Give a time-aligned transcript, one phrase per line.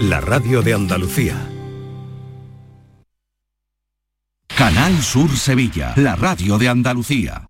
[0.00, 1.36] la radio de Andalucía.
[4.46, 7.49] Canal Sur Sevilla, la radio de Andalucía.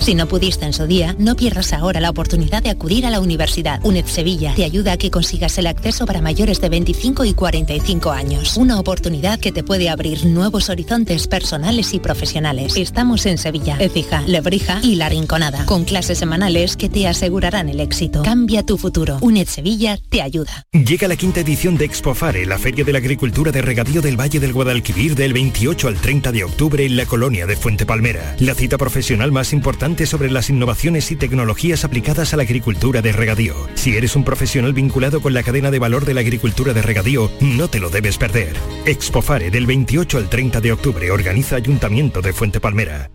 [0.00, 3.20] Si no pudiste en su día, no pierdas ahora la oportunidad de acudir a la
[3.20, 3.80] universidad.
[3.84, 8.10] UNED Sevilla te ayuda a que consigas el acceso para mayores de 25 y 45
[8.10, 8.56] años.
[8.56, 12.78] Una oportunidad que te puede abrir nuevos horizontes personales y profesionales.
[12.78, 17.80] Estamos en Sevilla, Ecija, Lebrija y La Rinconada, con clases semanales que te asegurarán el
[17.80, 18.22] éxito.
[18.22, 19.18] Cambia tu futuro.
[19.20, 20.64] UNED Sevilla te ayuda.
[20.72, 24.40] Llega la quinta edición de Expofare, la Feria de la Agricultura de Regadío del Valle
[24.40, 28.34] del Guadalquivir del 28 al 30 de octubre en la colonia de Fuente Palmera.
[28.38, 33.12] La cita profesional más importante sobre las innovaciones y tecnologías aplicadas a la agricultura de
[33.12, 33.54] regadío.
[33.74, 37.30] Si eres un profesional vinculado con la cadena de valor de la agricultura de regadío,
[37.40, 38.56] no te lo debes perder.
[38.86, 43.10] Expofare del 28 al 30 de octubre organiza Ayuntamiento de Fuente Palmera.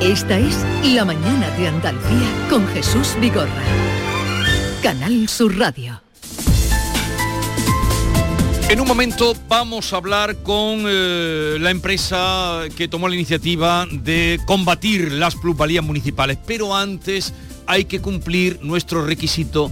[0.00, 0.56] Esta es
[0.94, 3.64] La Mañana de Andalucía con Jesús Vigorra.
[4.82, 6.05] Canal Sur Radio.
[8.68, 14.40] En un momento vamos a hablar con eh, la empresa que tomó la iniciativa de
[14.44, 17.32] combatir las plusvalías municipales, pero antes
[17.68, 19.70] hay que cumplir nuestro requisito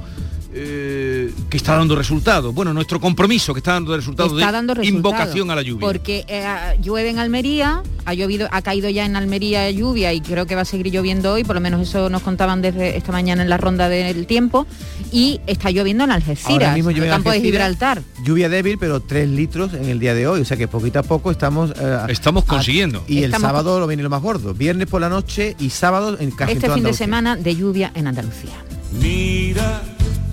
[0.53, 1.14] eh,
[1.49, 2.53] que está dando resultado.
[2.53, 5.87] Bueno, nuestro compromiso que está dando resultado está de dando resultado, invocación a la lluvia.
[5.87, 6.45] Porque eh,
[6.83, 10.63] llueve en Almería, ha llovido, ha caído ya en Almería lluvia y creo que va
[10.63, 13.57] a seguir lloviendo hoy, por lo menos eso nos contaban desde esta mañana en la
[13.57, 14.67] ronda del tiempo,
[15.13, 17.41] y está lloviendo en Algeciras, mismo en el campo de.
[17.41, 18.03] Gibraltar.
[18.25, 20.41] Lluvia débil, pero 3 litros en el día de hoy.
[20.41, 21.73] O sea que poquito a poco estamos...
[21.79, 23.05] eh, Estamos a- consiguiendo.
[23.07, 24.55] y Estamos el sábado lo viene lo más gordo.
[24.55, 28.07] Viernes por la noche y sábado en casi Este fin de semana de lluvia en
[28.07, 28.53] Andalucía.
[29.01, 29.83] Mira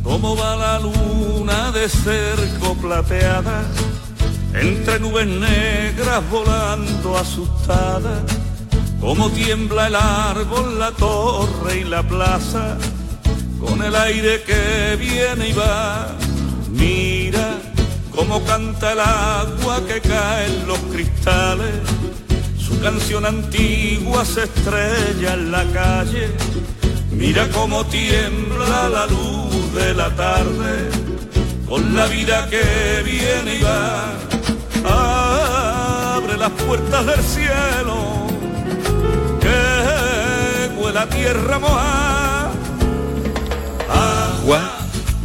[0.03, 3.63] cómo va la luna de cerco plateada,
[4.53, 8.23] entre nubes negras volando asustada,
[8.99, 12.77] cómo tiembla el árbol, la torre y la plaza,
[13.59, 16.07] con el aire que viene y va.
[16.71, 17.57] Mira
[18.15, 21.75] cómo canta el agua que cae en los cristales,
[22.57, 26.29] su canción antigua se estrella en la calle.
[27.11, 30.89] Mira cómo tiembla la luz de la tarde,
[31.67, 34.15] con la vida que viene y va.
[36.15, 38.27] Abre las puertas del cielo,
[39.39, 42.51] que huele a tierra mojada.
[43.89, 44.61] Agua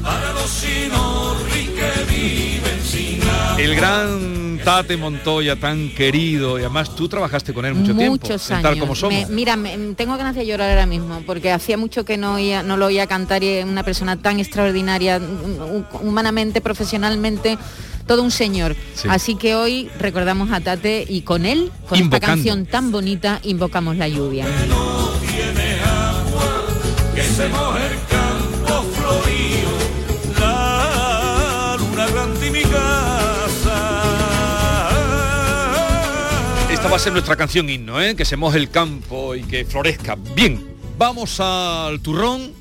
[0.02, 3.56] para los sinorri que viven sin agua.
[3.58, 8.50] El gran Tate Montoya, tan querido, y además tú trabajaste con él mucho tiempo, Muchos
[8.50, 8.62] años.
[8.64, 9.14] tal como somos.
[9.14, 12.64] Me- mira, me- tengo ganas de llorar ahora mismo, porque hacía mucho que no, oía-
[12.64, 17.58] no lo oía cantar y es una persona tan extraordinaria, hu- humanamente, profesionalmente,
[18.08, 18.74] todo un señor.
[18.96, 19.06] Sí.
[19.08, 22.16] Así que hoy recordamos a Tate y con él, con Invocando.
[22.16, 24.46] esta canción tan bonita, invocamos la lluvia.
[27.14, 27.88] que se moje
[36.86, 38.14] Esta va a ser nuestra canción himno, ¿eh?
[38.14, 40.14] que se moje el campo y que florezca.
[40.36, 40.64] Bien,
[40.96, 42.52] vamos al turrón,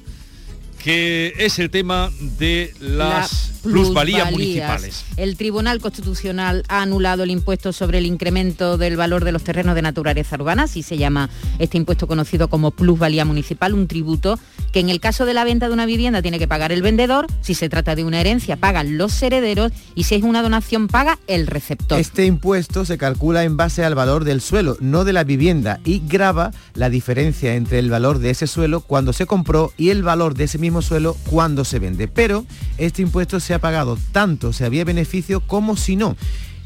[0.86, 5.04] que es el tema de las plusvalías municipales.
[5.18, 9.74] El Tribunal Constitucional ha anulado el impuesto sobre el incremento del valor de los terrenos
[9.74, 14.38] de naturaleza urbana, así se llama este impuesto conocido como plusvalía municipal, un tributo
[14.72, 17.26] que en el caso de la venta de una vivienda tiene que pagar el vendedor,
[17.42, 21.18] si se trata de una herencia pagan los herederos y si es una donación paga
[21.26, 22.00] el receptor.
[22.00, 26.04] Este impuesto se calcula en base al valor del suelo, no de la vivienda, y
[26.08, 30.36] grava la diferencia entre el valor de ese suelo cuando se compró y el valor
[30.36, 32.08] de ese mismo suelo cuando se vende.
[32.08, 32.46] Pero
[32.78, 36.16] este impuesto se ha pagado tanto si había beneficio como si no.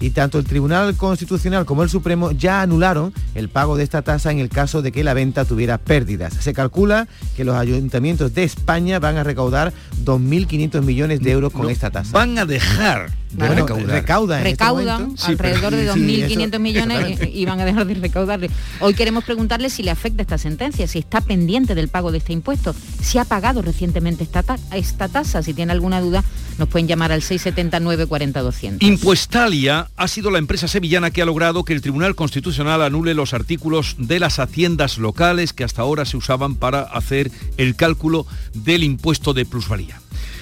[0.01, 4.31] Y tanto el Tribunal Constitucional como el Supremo ya anularon el pago de esta tasa
[4.31, 6.33] en el caso de que la venta tuviera pérdidas.
[6.35, 9.73] Se calcula que los ayuntamientos de España van a recaudar
[10.05, 12.11] 2.500 millones de euros con esta tasa.
[12.13, 13.87] Van a dejar de Bueno, recaudar.
[13.87, 17.85] recauda en este recaudan alrededor de Sí, 2.500 eso- millones y, y van a dejar
[17.85, 18.49] de recaudarle.
[18.79, 22.33] Hoy queremos preguntarle si le afecta esta sentencia, si está pendiente del pago de este
[22.33, 25.43] impuesto, si ha pagado recientemente esta, ta- esta tasa.
[25.43, 26.23] Si tiene alguna duda,
[26.57, 28.87] nos pueden llamar al 679 40 200.
[28.87, 33.33] Impuestalia ha sido la empresa sevillana que ha logrado que el Tribunal Constitucional anule los
[33.33, 38.83] artículos de las haciendas locales que hasta ahora se usaban para hacer el cálculo del
[38.83, 40.01] impuesto de plusvalía.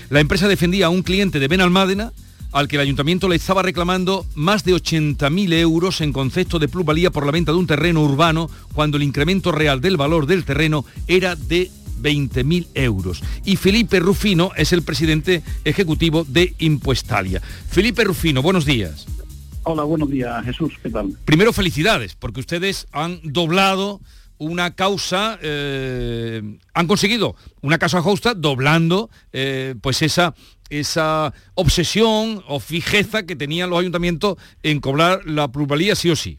[0.09, 2.13] La empresa defendía a un cliente de Benalmádena
[2.57, 7.11] al que el ayuntamiento le estaba reclamando más de 80.000 euros en concepto de plusvalía
[7.11, 10.83] por la venta de un terreno urbano cuando el incremento real del valor del terreno
[11.07, 11.69] era de
[12.01, 13.21] 20.000 euros.
[13.45, 17.41] Y Felipe Rufino es el presidente ejecutivo de Impuestalia.
[17.69, 19.05] Felipe Rufino, buenos días.
[19.61, 21.15] Hola, buenos días, Jesús, ¿qué tal?
[21.25, 24.01] Primero felicidades, porque ustedes han doblado
[24.39, 26.41] una causa, eh,
[26.73, 30.35] han conseguido una causa justa doblando eh, pues esa,
[30.69, 36.37] esa obsesión o fijeza que tenían los ayuntamientos en cobrar la plusvalía sí o sí.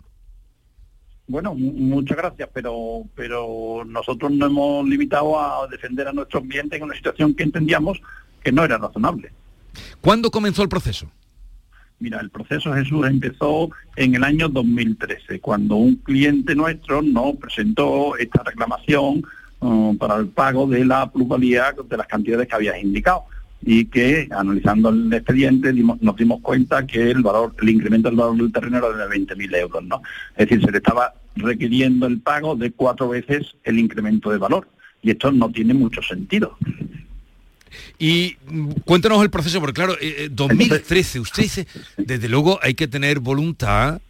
[1.27, 6.79] Bueno, mu- muchas gracias, pero pero nosotros nos hemos limitado a defender a nuestros clientes
[6.79, 8.01] en una situación que entendíamos
[8.43, 9.31] que no era razonable.
[10.01, 11.11] ¿Cuándo comenzó el proceso?
[12.01, 18.17] Mira, el proceso Jesús empezó en el año 2013, cuando un cliente nuestro nos presentó
[18.17, 19.23] esta reclamación
[19.61, 23.25] uh, para el pago de la plusvalía de las cantidades que habías indicado
[23.63, 28.17] y que analizando el expediente dimos- nos dimos cuenta que el valor, el incremento del
[28.17, 30.01] valor del terreno era de 20.000 euros, ¿no?
[30.37, 34.69] Es decir, se le estaba requiriendo el pago de cuatro veces el incremento de valor
[35.03, 36.57] y esto no tiene mucho sentido.
[37.99, 41.67] Y mm, cuéntanos el proceso, porque claro, eh, eh, 2013, usted dice,
[41.97, 44.01] desde luego hay que tener voluntad,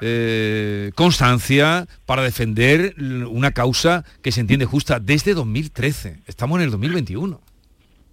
[0.00, 2.94] eh, constancia para defender
[3.30, 6.18] una causa que se entiende justa desde 2013.
[6.26, 7.40] Estamos en el 2021.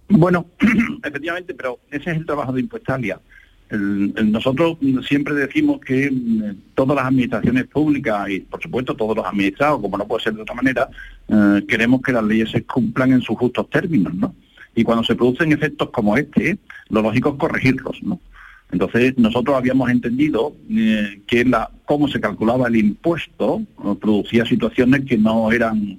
[0.08, 0.46] Bueno,
[1.04, 3.20] efectivamente, pero ese es el trabajo de Impuestalia.
[3.70, 4.76] Nosotros
[5.08, 9.96] siempre decimos que mm, todas las administraciones públicas y, por supuesto, todos los administrados, como
[9.96, 10.90] no puede ser de otra manera,
[11.28, 14.34] eh, queremos que las leyes se cumplan en sus justos términos, ¿no?
[14.74, 16.58] Y cuando se producen efectos como este,
[16.90, 18.20] lo lógico es corregirlos, ¿no?
[18.72, 23.62] Entonces, nosotros habíamos entendido eh, que la, cómo se calculaba el impuesto
[24.00, 25.98] producía situaciones que no eran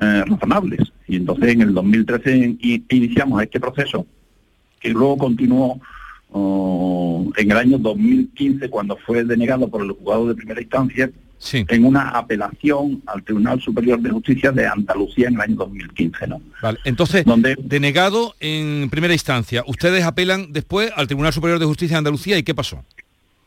[0.00, 0.80] eh, razonables.
[1.06, 4.06] Y entonces, en el 2013 i- iniciamos este proceso,
[4.80, 5.80] que luego continuó
[6.32, 11.10] oh, en el año 2015, cuando fue denegado por el juzgado de primera instancia,
[11.68, 16.42] en una apelación al Tribunal Superior de Justicia de Andalucía en el año 2015, ¿no?
[16.60, 17.24] Vale, entonces,
[17.64, 19.64] denegado en primera instancia.
[19.66, 22.84] Ustedes apelan después al Tribunal Superior de Justicia de Andalucía y ¿qué pasó?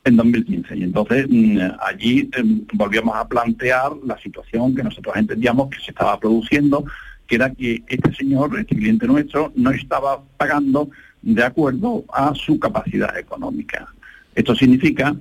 [0.06, 0.78] En 2015.
[0.78, 5.92] Y entonces mm, allí em, volvíamos a plantear la situación que nosotros entendíamos que se
[5.92, 6.86] estaba produciendo,
[7.28, 10.90] que era que este señor, este cliente nuestro, no estaba pagando
[11.22, 13.88] de acuerdo a su capacidad económica.
[14.36, 15.16] Esto significa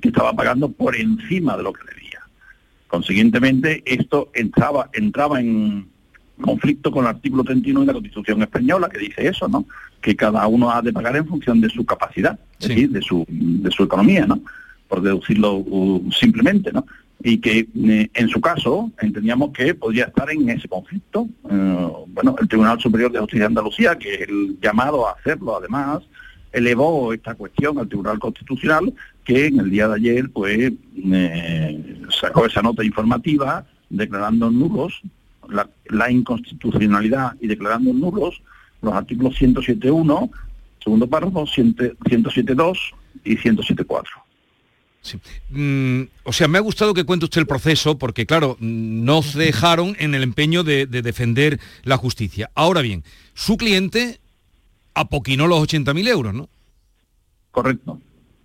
[0.00, 2.20] que estaba pagando por encima de lo que debía.
[2.86, 5.88] Consiguientemente, esto entraba, entraba en
[6.40, 9.66] conflicto con el artículo 31 de la Constitución española, que dice eso, ¿no?
[10.00, 13.24] Que cada uno ha de pagar en función de su capacidad, es decir, de su,
[13.28, 14.40] de su economía, ¿no?
[14.88, 16.86] Por deducirlo uh, simplemente, ¿no?
[17.22, 21.28] Y que eh, en su caso entendíamos que podría estar en ese conflicto.
[21.50, 25.56] Eh, bueno, el Tribunal Superior de Justicia de Andalucía, que es el llamado a hacerlo
[25.56, 26.04] además,
[26.52, 28.94] elevó esta cuestión al Tribunal Constitucional,
[29.24, 35.02] que en el día de ayer pues eh, sacó esa nota informativa declarando nulos
[35.48, 38.42] la, la inconstitucionalidad y declarando nulos
[38.82, 40.30] los artículos 107.1,
[40.82, 42.78] segundo párrafo, 100 107.2
[43.24, 44.04] y 107.4.
[45.50, 49.38] Mm, o sea, me ha gustado que cuente usted el proceso porque, claro, no se
[49.38, 52.50] dejaron en el empeño de, de defender la justicia.
[52.54, 54.20] Ahora bien, su cliente
[54.94, 56.48] apoquinó los 80.000 euros, ¿no?
[57.50, 58.00] Correcto.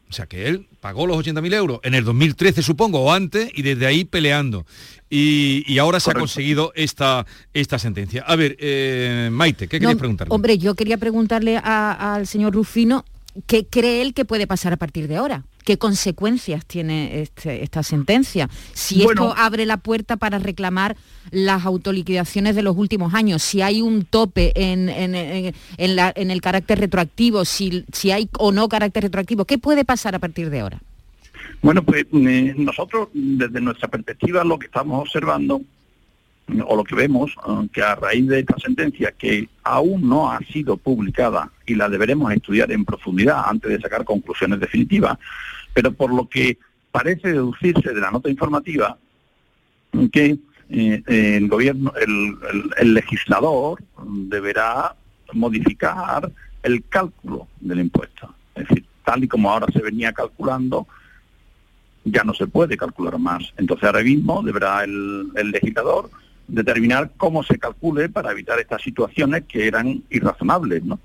[0.10, 3.62] O sea, que él pagó los 80.000 euros en el 2013, supongo, o antes, y
[3.62, 4.66] desde ahí peleando.
[5.10, 8.22] Y, y ahora se ha conseguido esta, esta sentencia.
[8.28, 10.36] A ver, eh, Maite, ¿qué querías No, preguntarle?
[10.36, 13.06] Hombre, yo quería preguntarle al señor Rufino
[13.48, 15.46] qué cree él que puede pasar a partir de ahora.
[15.64, 18.50] ¿Qué consecuencias tiene este- esta sentencia?
[18.74, 19.30] Si Bueno.
[19.32, 20.96] esto abre la puerta para reclamar
[21.32, 26.12] las autoliquidaciones de los últimos años, si hay un tope en, en- en- en la-
[26.16, 30.20] en el carácter retroactivo, si, si hay o no carácter retroactivo, ¿qué puede pasar a
[30.20, 30.82] partir de ahora?
[31.62, 35.62] Bueno, pues eh, nosotros desde nuestra perspectiva lo que estamos observando
[36.66, 40.40] o lo que vemos, eh, que a raíz de esta sentencia que aún no ha
[40.40, 45.18] sido publicada y la deberemos estudiar en profundidad antes de sacar conclusiones definitivas,
[45.74, 46.58] pero por lo que
[46.92, 48.98] parece deducirse de la nota informativa
[50.12, 50.38] que
[50.70, 52.36] eh, el gobierno, el,
[52.80, 54.96] el- legislador deberá
[55.34, 56.32] modificar
[56.62, 58.34] el cálculo del impuesto.
[58.56, 60.88] Es decir, tal y como ahora se venía calculando,
[62.06, 63.54] ya no se puede calcular más.
[63.58, 66.10] Entonces ahora mismo deberá el, el legislador
[66.48, 71.00] determinar cómo se calcule para evitar estas situaciones que eran irrazonables, ¿no?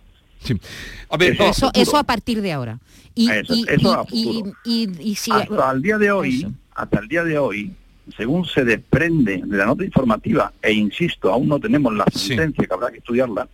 [1.10, 2.78] A ver, eso, eso, a partir de ahora.
[3.14, 4.52] Y, Eso- y- eso a y- futuro.
[4.64, 7.72] y- y- y si- hasta el día de hoy, hasta el día de hoy,
[8.16, 12.72] según se desprende de la nota informativa, e insisto, aún no tenemos la sentencia que
[12.74, 13.48] habrá que estudiarla,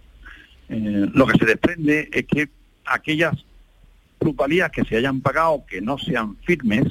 [0.68, 2.48] eh, lo que se desprende es que
[2.84, 3.34] aquellas
[4.18, 6.84] plusvalías que se hayan pagado que no sean firmes,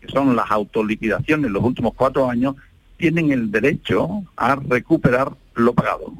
[0.00, 2.56] que son las autoliquidaciones en los últimos cuatro años,
[3.00, 6.12] tienen el derecho a recuperar lo pagado.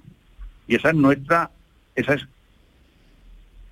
[0.66, 1.50] Y esa es nuestra,
[1.94, 2.26] esa es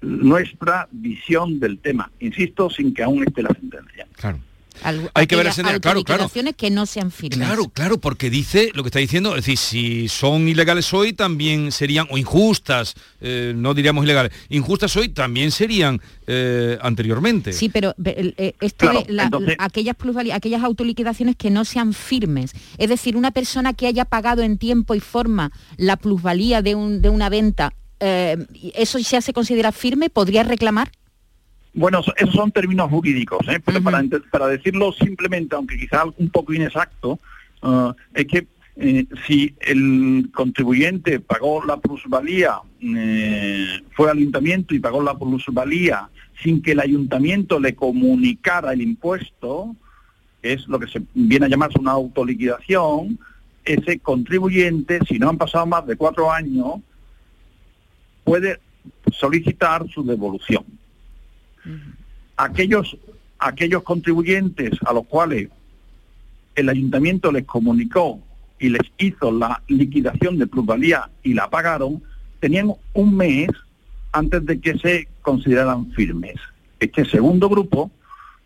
[0.02, 2.12] nuestra visión del tema.
[2.20, 4.06] Insisto, sin que aún esté la sentencia.
[4.16, 4.38] Claro.
[4.84, 6.30] Algu- Hay que ver la sentencia, claro, claro.
[6.56, 7.38] que no sean firmes.
[7.46, 11.72] Claro, claro, porque dice lo que está diciendo, es decir, si son ilegales hoy también
[11.72, 17.52] serían, o injustas, eh, no diríamos ilegales, injustas hoy también serían eh, anteriormente.
[17.52, 21.92] Sí, pero eh, esto Claro, de la- entonces- aquellas plusvalías, aquellas autoliquidaciones que no sean
[21.92, 22.52] firmes.
[22.76, 27.02] Es decir, una persona que haya pagado en tiempo y forma la plusvalía de, un-
[27.02, 28.36] de una venta, eh,
[28.74, 30.08] ¿eso ya se considera firme?
[30.10, 30.92] ¿Podría reclamar?
[31.78, 33.60] Bueno, so- esos son términos jurídicos, ¿eh?
[33.64, 33.80] pero
[34.32, 37.20] para decirlo simplemente, aunque quizá un poco inexacto,
[37.62, 44.80] ah, es que eh, si el contribuyente pagó la plusvalía, eh, fue al ayuntamiento y
[44.80, 46.08] pagó la plusvalía
[46.42, 49.76] sin que el ayuntamiento le comunicara el impuesto,
[50.42, 53.20] que es lo que se viene a llamarse una autoliquidación,
[53.64, 56.80] ese contribuyente, si no han pasado más de cuatro años,
[58.24, 58.58] puede
[59.12, 60.77] solicitar su devolución
[62.36, 62.96] aquellos
[63.38, 65.48] aquellos contribuyentes a los cuales
[66.56, 68.20] el ayuntamiento les comunicó
[68.58, 72.02] y les hizo la liquidación de plusvalía y la pagaron,
[72.40, 73.48] tenían un mes
[74.12, 76.34] antes de que se consideraran firmes.
[76.80, 77.92] Este segundo grupo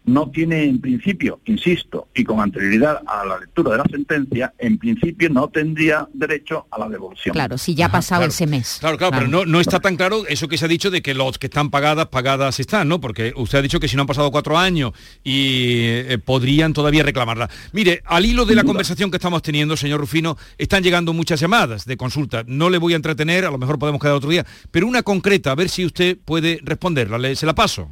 [0.04, 4.76] no tiene en principio, insisto, y con anterioridad a la lectura de la sentencia, en
[4.78, 7.32] principio no tendría derecho a la devolución.
[7.34, 8.78] Claro, si ya ha pasado ese mes.
[8.80, 11.14] Claro, claro, pero no, no está tan claro eso que se ha dicho de que
[11.14, 13.00] los que están pagadas, pagadas están, ¿no?
[13.00, 14.92] Porque usted ha dicho que si no han pasado cuatro años
[15.22, 17.48] y eh, podrían todavía reclamarla.
[17.72, 21.84] Mire, al hilo de la conversación que estamos teniendo, señor Rufino, están llegando muchas llamadas
[21.84, 22.42] de consulta.
[22.48, 25.52] No le voy a entretener, a lo mejor podemos quedar otro día, pero una concreta,
[25.52, 27.18] a ver si usted puede responderla.
[27.18, 27.88] Le- ¿Se la paso?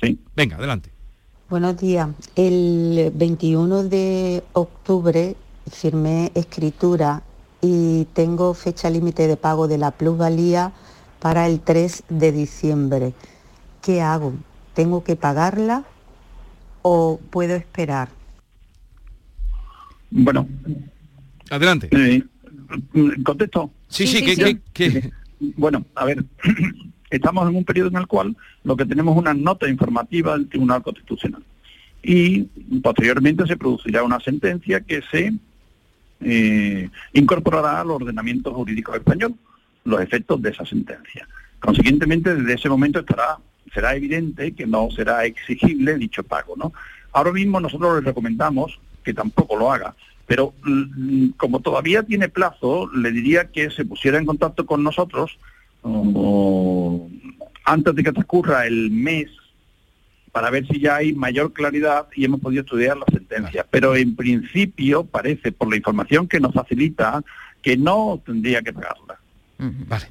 [0.00, 0.18] Sí.
[0.36, 0.91] Venga, adelante.
[1.52, 2.08] Buenos días.
[2.34, 5.36] El 21 de octubre
[5.70, 7.22] firmé escritura
[7.60, 10.72] y tengo fecha límite de pago de la plusvalía
[11.20, 13.12] para el 3 de diciembre.
[13.82, 14.32] ¿Qué hago?
[14.72, 15.84] ¿Tengo que pagarla
[16.80, 18.08] o puedo esperar?
[20.10, 20.48] Bueno.
[21.50, 21.90] Adelante.
[23.26, 23.70] ¿Contesto?
[23.88, 25.10] Sí, sí, sí, que- que- que-
[25.58, 26.24] Bueno, a ver,
[27.16, 30.48] estamos en un periodo en el cual lo que tenemos es una nota informativa del
[30.48, 31.42] Tribunal Constitucional.
[32.02, 32.42] Y
[32.82, 35.32] posteriormente se producirá una sentencia que se
[36.20, 39.34] eh, incorporará al ordenamiento jurídico español
[39.84, 41.28] los efectos de esa sentencia.
[41.60, 43.38] Consiguientemente, desde ese momento estará,
[43.72, 46.54] será evidente que no será exigible dicho pago.
[46.56, 46.72] ¿no?
[47.12, 49.94] Ahora mismo nosotros le recomendamos que tampoco lo haga,
[50.26, 55.38] pero mm, como todavía tiene plazo, le diría que se pusiera en contacto con nosotros
[55.82, 57.08] o
[57.64, 59.28] antes de que transcurra el mes
[60.32, 63.66] para ver si ya hay mayor claridad y hemos podido estudiar la sentencia.
[63.70, 67.22] Pero en principio parece, por la información que nos facilita,
[67.60, 69.20] que no tendría que pagarla.
[69.62, 70.06] Vale.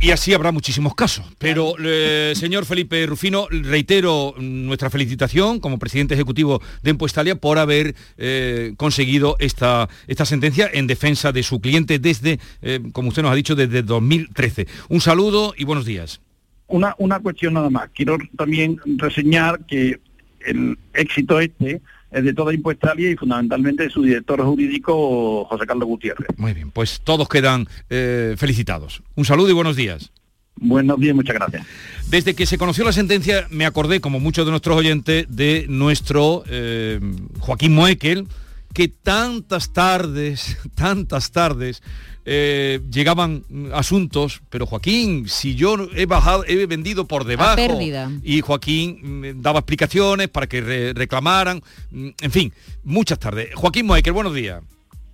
[0.00, 1.24] Y así habrá muchísimos casos.
[1.38, 7.94] Pero, eh, señor Felipe Rufino, reitero nuestra felicitación como presidente ejecutivo de Empuestalia por haber
[8.18, 13.32] eh, conseguido esta, esta sentencia en defensa de su cliente desde, eh, como usted nos
[13.32, 14.66] ha dicho, desde 2013.
[14.88, 16.20] Un saludo y buenos días.
[16.66, 17.88] Una, una cuestión nada más.
[17.94, 19.98] Quiero también reseñar que
[20.46, 21.80] el éxito este
[22.14, 26.28] es de toda Impuestalia y fundamentalmente de su director jurídico, José Carlos Gutiérrez.
[26.36, 29.02] Muy bien, pues todos quedan eh, felicitados.
[29.16, 30.12] Un saludo y buenos días.
[30.56, 31.66] Buenos días, muchas gracias.
[32.08, 36.44] Desde que se conoció la sentencia me acordé, como muchos de nuestros oyentes, de nuestro
[36.46, 37.00] eh,
[37.40, 38.28] Joaquín Moekel,
[38.72, 41.82] que tantas tardes, tantas tardes,
[42.26, 47.56] eh, llegaban asuntos, pero Joaquín, si yo he bajado, he vendido por debajo.
[47.56, 48.10] pérdida.
[48.22, 52.52] Y Joaquín mm, daba explicaciones para que re- reclamaran, mm, en fin,
[52.82, 53.54] muchas tardes.
[53.54, 54.62] Joaquín Moekel, buenos días.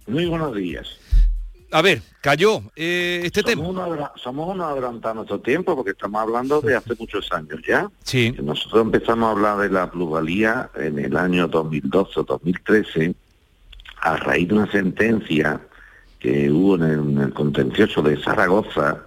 [0.06, 0.86] Muy buenos días.
[1.72, 4.12] A ver, cayó eh, este somos tema.
[4.16, 7.88] Somos unos adelantados a nuestro tiempo porque estamos hablando de hace muchos años ya.
[8.02, 8.34] Sí.
[8.42, 13.14] Nosotros empezamos a hablar de la plusvalía en el año 2012 o 2013
[14.00, 15.60] a raíz de una sentencia
[16.20, 19.02] que hubo en el, en el contencioso de Zaragoza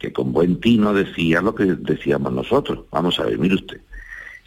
[0.00, 2.80] que con buen tino decía lo que decíamos nosotros.
[2.90, 3.80] Vamos a ver, mire usted.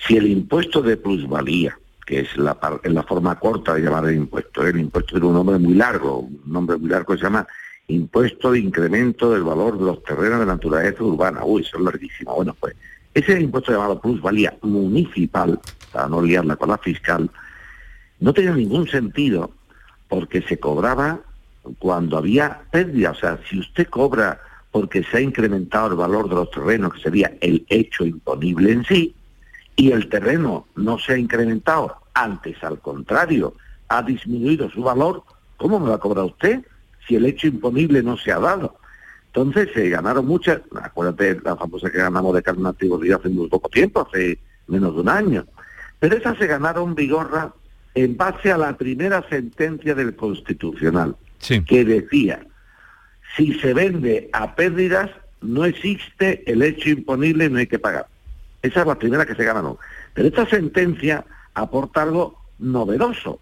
[0.05, 4.65] Si el impuesto de plusvalía, que es la, la forma corta de llamar el impuesto,
[4.65, 4.71] ¿eh?
[4.71, 7.47] el impuesto tiene un nombre muy largo, un nombre muy largo se llama
[7.87, 11.45] impuesto de incremento del valor de los terrenos de naturaleza urbana.
[11.45, 12.35] Uy, eso es larguísimo.
[12.35, 12.75] Bueno, pues
[13.13, 15.59] ese impuesto llamado plusvalía municipal,
[15.91, 17.29] para no liarla con la fiscal,
[18.19, 19.51] no tenía ningún sentido
[20.09, 21.19] porque se cobraba
[21.79, 23.11] cuando había pérdida.
[23.11, 24.39] O sea, si usted cobra
[24.71, 28.83] porque se ha incrementado el valor de los terrenos, que sería el hecho imponible en
[28.85, 29.15] sí,
[29.75, 33.53] y el terreno no se ha incrementado, antes al contrario,
[33.87, 35.23] ha disminuido su valor,
[35.57, 36.61] ¿cómo me va a cobrar usted
[37.07, 38.77] si el hecho imponible no se ha dado?
[39.27, 44.07] Entonces se ganaron muchas, acuérdate la famosa que ganamos de carne hace muy poco tiempo,
[44.07, 45.45] hace menos de un año,
[45.99, 47.53] pero esas se ganaron vigorra
[47.95, 51.15] en base a la primera sentencia del Constitucional,
[51.67, 52.45] que decía,
[53.35, 55.09] si se vende a pérdidas,
[55.41, 58.07] no existe el hecho imponible no hay que pagar.
[58.61, 59.77] Esa es la primera que se ganaron.
[60.13, 63.39] Pero esta sentencia aporta algo novedoso,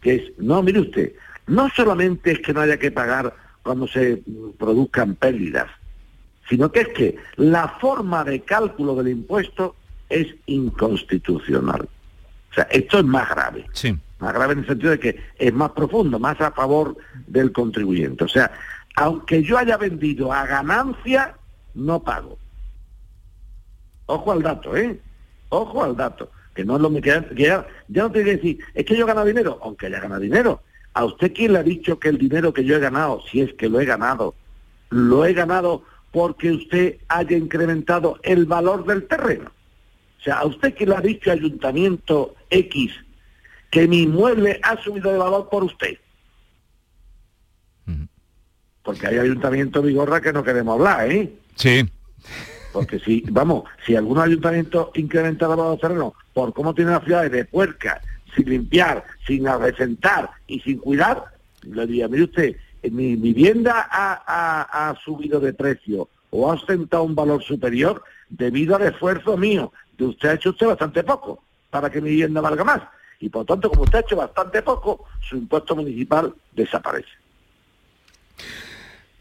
[0.00, 1.12] que es, no, mire usted,
[1.46, 4.22] no solamente es que no haya que pagar cuando se
[4.58, 5.68] produzcan pérdidas,
[6.48, 9.74] sino que es que la forma de cálculo del impuesto
[10.08, 11.88] es inconstitucional.
[12.50, 13.64] O sea, esto es más grave.
[13.72, 13.96] Sí.
[14.22, 18.22] Más grave en el sentido de que es más profundo, más a favor del contribuyente.
[18.22, 18.52] O sea,
[18.94, 21.34] aunque yo haya vendido a ganancia,
[21.74, 22.38] no pago.
[24.06, 25.00] Ojo al dato, ¿eh?
[25.48, 26.30] Ojo al dato.
[26.54, 27.00] Que no es lo que,
[27.34, 30.62] ya, ya no tiene que decir, es que yo gano dinero, aunque haya ganado dinero.
[30.94, 33.52] ¿A usted quién le ha dicho que el dinero que yo he ganado, si es
[33.54, 34.36] que lo he ganado,
[34.90, 39.50] lo he ganado porque usted haya incrementado el valor del terreno?
[40.20, 42.92] O sea, ¿a usted quién le ha dicho ayuntamiento X
[43.72, 45.96] que mi inmueble ha subido de valor por usted?
[48.84, 51.32] Porque hay ayuntamiento Vigorra que no queremos hablar, ¿eh?
[51.54, 51.88] Sí.
[52.72, 57.04] Porque si, vamos, si algún ayuntamiento incrementa el valor del terreno por cómo tiene las
[57.04, 58.02] ciudades de puerca,
[58.36, 61.24] sin limpiar, sin arrecentar y sin cuidar,
[61.62, 62.56] le diría, mire usted,
[62.90, 69.38] mi vivienda ha, subido de precio o ha ostentado un valor superior debido al esfuerzo
[69.38, 69.72] mío.
[69.96, 72.82] De usted ha hecho usted bastante poco para que mi vivienda valga más.
[73.22, 77.08] Y por tanto, como usted ha hecho bastante poco, su impuesto municipal desaparece.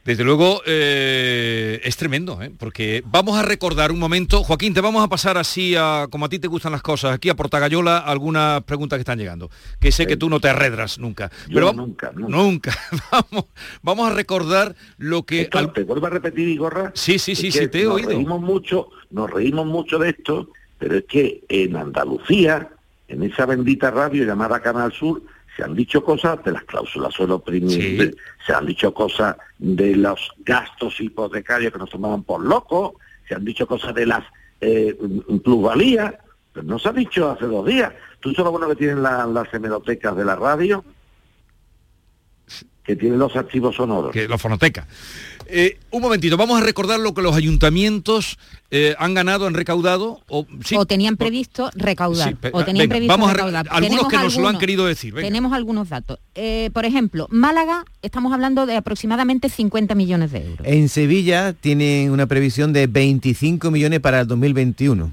[0.03, 2.51] Desde luego eh, es tremendo, ¿eh?
[2.57, 6.29] porque vamos a recordar un momento, Joaquín, te vamos a pasar así, a, como a
[6.29, 10.07] ti te gustan las cosas, aquí a Portagayola algunas preguntas que están llegando, que sé
[10.07, 11.29] que tú no te arredras nunca.
[11.53, 12.75] pero nunca, nunca.
[13.11, 13.45] vamos,
[13.83, 15.45] vamos a recordar lo que...
[15.45, 16.91] Te vuelvo a repetir, Igorra.
[16.95, 18.09] Sí, sí, sí, sí, te he oído.
[18.09, 22.71] Reímos mucho, nos reímos mucho de esto, pero es que en Andalucía,
[23.11, 25.21] en esa bendita radio llamada Canal Sur,
[25.55, 30.31] se han dicho cosas de las cláusulas suelo primero, se han dicho cosas de los
[30.39, 32.93] gastos hipotecarios que nos tomaban por locos,
[33.27, 34.23] se han dicho cosas de las
[34.61, 34.97] eh,
[35.43, 36.13] plusvalías,
[36.53, 37.91] pero no se ha dicho hace dos días.
[38.21, 40.85] Tú sabes lo bueno que tienen las hemerotecas de la radio,
[42.83, 44.11] que tienen los archivos sonoros.
[44.11, 44.87] Que la fonoteca.
[45.53, 48.37] Eh, un momentito, vamos a recordar lo que los ayuntamientos
[48.69, 50.45] eh, han ganado, han recaudado o,
[50.77, 52.37] o tenían previsto recaudar.
[52.53, 53.67] o tenían previsto vamos recaudar.
[53.67, 55.13] A, algunos que nos lo han querido decir.
[55.13, 56.19] Tenemos algunos datos.
[56.35, 60.65] Eh, por ejemplo, Málaga, estamos hablando de aproximadamente 50 millones de euros.
[60.65, 65.11] En Sevilla tienen una previsión de 25 millones para el 2021.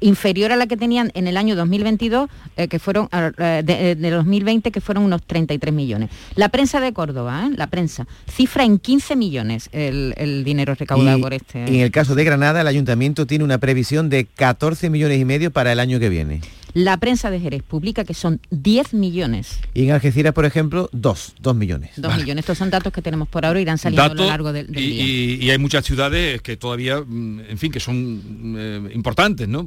[0.00, 4.70] Inferior a la que tenían en el año 2022, eh, que fueron eh, de, 2020,
[4.70, 6.10] que fueron unos 33 millones.
[6.36, 7.54] La prensa de Córdoba, ¿eh?
[7.56, 11.64] la prensa, cifra en 15 millones el, dinero recaudado por este.
[11.64, 15.50] En el caso de Granada, el ayuntamiento tiene una previsión de 14 millones y medio
[15.50, 16.40] para el año que viene.
[16.74, 19.60] La prensa de Jerez publica que son 10 millones.
[19.74, 21.90] Y en Algeciras, por ejemplo, 2, 2 millones.
[21.96, 22.42] 2 millones.
[22.42, 24.72] Estos son datos que tenemos por ahora y irán saliendo a lo largo del, y,
[24.72, 25.44] día.
[25.44, 29.66] Y, hay muchas ciudades que todavía, mm, en fin, que son eh, importantes, ¿no?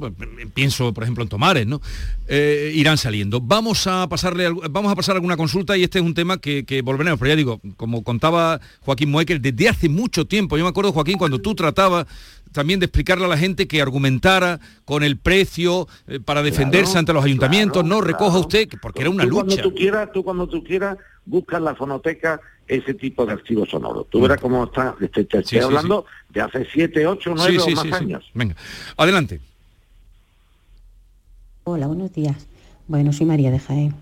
[0.54, 1.80] Pienso, por ejemplo, en Tomares, ¿no?
[2.26, 3.40] Eh, irán saliendo.
[3.40, 7.18] Vamos a pasarle, vamos a pasar alguna consulta y este es un tema que, volveremos,
[7.18, 11.18] pero ya digo, como contaba Joaquín Moecker, desde hace mucho tiempo, yo me acuerdo, Joaquín,
[11.18, 12.06] cuando tú tratabas
[12.56, 17.12] también de explicarle a la gente que argumentara con el precio eh, para defenderse ante
[17.12, 19.44] los ayuntamientos, no recoja usted, porque era una lucha.
[19.44, 24.06] Cuando tú quieras, tú cuando tú quieras, buscas la fonoteca ese tipo de archivos sonoros.
[24.08, 28.24] Tú verás cómo está, te, estoy hablando de hace 7, 8, 9 o más años.
[28.32, 28.56] Venga,
[28.96, 29.38] adelante.
[31.64, 32.46] Hola, buenos días.
[32.88, 33.94] Bueno, soy María de Jaén.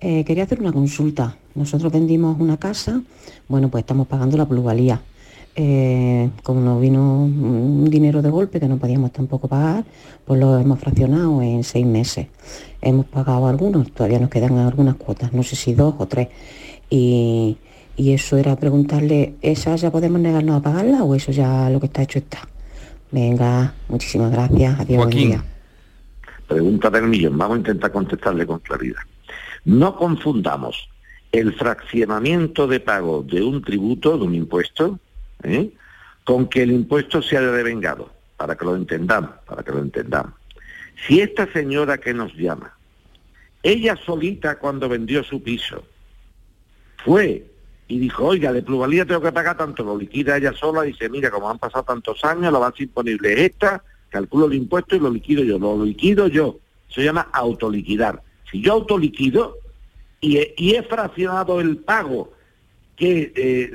[0.00, 1.36] Eh, quería hacer una consulta.
[1.54, 3.02] Nosotros vendimos una casa,
[3.48, 5.02] bueno, pues estamos pagando la plusvalía
[5.60, 9.84] eh, como nos vino un dinero de golpe que no podíamos tampoco pagar,
[10.24, 12.28] pues lo hemos fraccionado en seis meses.
[12.80, 16.28] Hemos pagado algunos, todavía nos quedan algunas cuotas, no sé si dos o tres.
[16.88, 17.58] Y,
[17.96, 22.02] eso era preguntarle, ¿esas ya podemos negarnos a pagarla o eso ya lo que está
[22.02, 22.38] hecho está?
[23.10, 24.98] Venga, muchísimas gracias, adiós.
[24.98, 25.44] Buen día.
[26.46, 29.02] pregunta del millón, vamos a intentar contestarle con claridad.
[29.64, 30.88] No confundamos
[31.32, 35.00] el fraccionamiento de pago de un tributo, de un impuesto,
[35.42, 35.70] ¿eh?
[36.24, 40.32] con que el impuesto sea devengado, para que lo entendamos, para que lo entendamos.
[41.06, 42.74] Si esta señora que nos llama,
[43.62, 45.84] ella solita cuando vendió su piso,
[47.04, 47.46] fue
[47.88, 51.30] y dijo, oiga, de pluralidad tengo que pagar tanto, lo liquida ella sola, dice, mira,
[51.30, 55.10] como han pasado tantos años, la base imponible es esta, calculo el impuesto y lo
[55.10, 56.58] liquido yo, lo liquido yo.
[56.88, 58.22] Se llama autoliquidar.
[58.50, 59.56] Si yo autoliquido
[60.20, 62.32] y he, fraccionado el pago
[62.98, 63.70] que eh,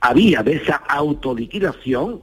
[0.00, 2.22] había de esa autoliquidación,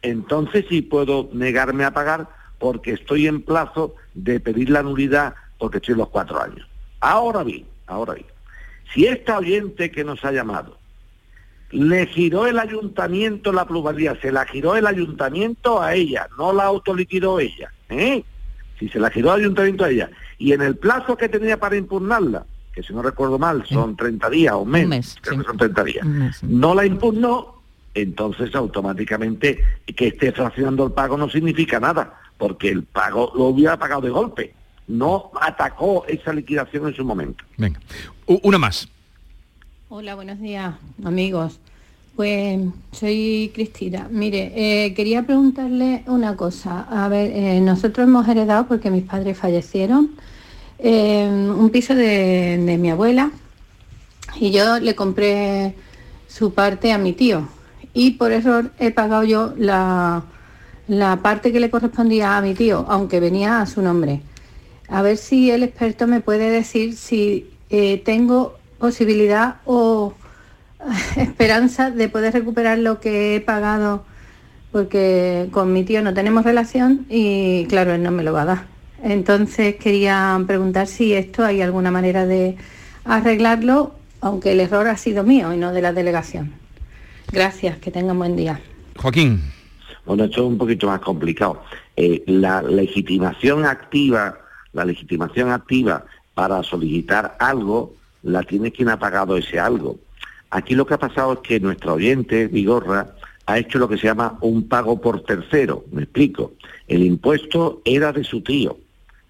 [0.00, 5.78] entonces sí puedo negarme a pagar porque estoy en plazo de pedir la nulidad porque
[5.78, 6.66] estoy los cuatro años.
[7.00, 8.26] Ahora bien, ahora bien,
[8.94, 10.78] si esta oyente que nos ha llamado
[11.70, 16.64] le giró el ayuntamiento la plusvalía, se la giró el ayuntamiento a ella, no la
[16.64, 17.72] autoliquidó ella.
[17.88, 18.22] ¿eh?
[18.78, 21.76] Si se la giró el ayuntamiento a ella, y en el plazo que tenía para
[21.76, 25.44] impugnarla, que si no recuerdo mal son 30 días o menos, un mes, creo que
[25.44, 26.06] son 30 días,
[26.42, 27.62] no la impugnó,
[27.94, 29.64] entonces automáticamente
[29.96, 34.10] que esté fraccionando el pago no significa nada, porque el pago lo hubiera pagado de
[34.10, 34.54] golpe
[34.88, 37.44] no atacó esa liquidación en su momento.
[37.56, 37.80] Venga,
[38.26, 38.88] una más.
[39.88, 41.58] Hola, buenos días, amigos.
[42.14, 42.60] Pues
[42.92, 44.08] soy Cristina.
[44.10, 46.86] Mire, eh, quería preguntarle una cosa.
[46.88, 50.12] A ver, eh, nosotros hemos heredado, porque mis padres fallecieron,
[50.78, 53.30] eh, un piso de, mi abuela
[54.38, 55.74] y yo le compré
[56.28, 57.48] su parte a mi tío.
[57.94, 60.24] Y por error he pagado yo la,
[60.88, 64.20] la parte que le correspondía a mi tío, aunque venía a su nombre.
[64.88, 70.14] A ver si el experto me puede decir si eh, tengo posibilidad o
[71.16, 74.04] esperanza de poder recuperar lo que he pagado,
[74.72, 78.44] porque con mi tío no tenemos relación y claro, él no me lo va a
[78.44, 78.75] dar.
[79.02, 82.56] Entonces quería preguntar si esto hay alguna manera de
[83.04, 86.52] arreglarlo, aunque el error ha sido mío y no de la delegación.
[87.32, 88.60] Gracias, que tengan buen día.
[88.96, 89.42] Joaquín.
[90.04, 91.62] Bueno, esto es un poquito más complicado.
[91.96, 94.38] Eh, la legitimación activa
[94.76, 96.04] la legitimación activa
[96.34, 99.98] para solicitar algo, la tiene quien ha pagado ese algo.
[100.50, 103.14] Aquí lo que ha pasado es que nuestro oyente, Vigorra,
[103.46, 105.86] ha hecho lo que se llama un pago por tercero.
[105.92, 106.52] Me explico.
[106.86, 108.76] El impuesto era de su tío.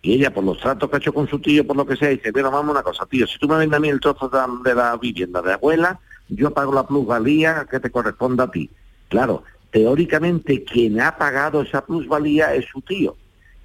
[0.06, 2.10] Y ella, por los tratos que ha hecho con su tío, por lo que sea,
[2.10, 4.30] dice, bueno, vamos una cosa, tío, si tú me vendes a mí el trozo
[4.64, 8.70] de la vivienda de abuela, yo pago la plusvalía que te corresponda a ti.
[9.08, 9.42] Claro,
[9.72, 13.16] teóricamente quien ha pagado esa plusvalía es su tío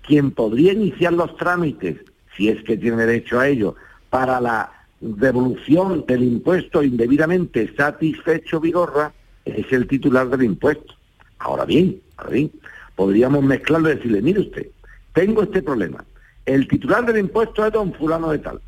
[0.01, 1.97] quien podría iniciar los trámites,
[2.35, 3.75] si es que tiene derecho a ello,
[4.09, 9.13] para la devolución del impuesto indebidamente satisfecho Vigorra,
[9.45, 10.95] es el titular del impuesto.
[11.39, 12.51] Ahora bien, ahora bien,
[12.95, 14.67] podríamos mezclarlo y decirle, mire usted,
[15.13, 16.03] tengo este problema.
[16.45, 18.61] El titular del impuesto es don fulano de tal,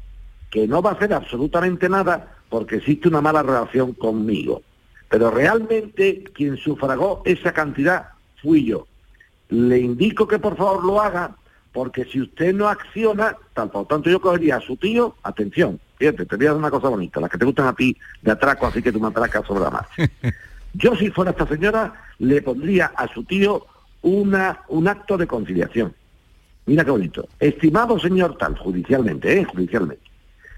[0.50, 4.62] que no va a hacer absolutamente nada porque existe una mala relación conmigo.
[5.10, 8.10] Pero realmente quien sufragó esa cantidad
[8.42, 8.88] fui yo
[9.54, 11.36] le indico que por favor lo haga,
[11.72, 16.26] porque si usted no acciona, tal por tanto yo cogería a su tío, atención, fíjate,
[16.26, 18.66] te voy a dar una cosa bonita, las que te gustan a ti de atraco,
[18.66, 20.10] así que tú me atracas sobre la marcha.
[20.74, 23.68] Yo si fuera esta señora, le pondría a su tío
[24.02, 25.94] una, un acto de conciliación.
[26.66, 27.28] Mira qué bonito.
[27.40, 29.44] Estimado señor tal, judicialmente, ¿eh?
[29.44, 30.04] Judicialmente.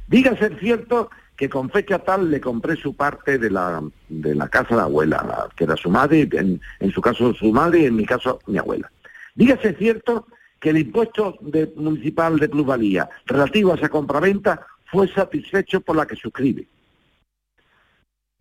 [0.07, 4.47] Diga ser cierto que con fecha tal le compré su parte de la, de la
[4.47, 7.85] casa de la abuela, que era su madre, en, en, su caso su madre y
[7.85, 8.89] en mi caso mi abuela.
[9.33, 10.27] Dígase cierto
[10.59, 11.37] que el impuesto
[11.75, 16.67] municipal de plusvalía relativo a esa compraventa fue satisfecho por la que suscribe.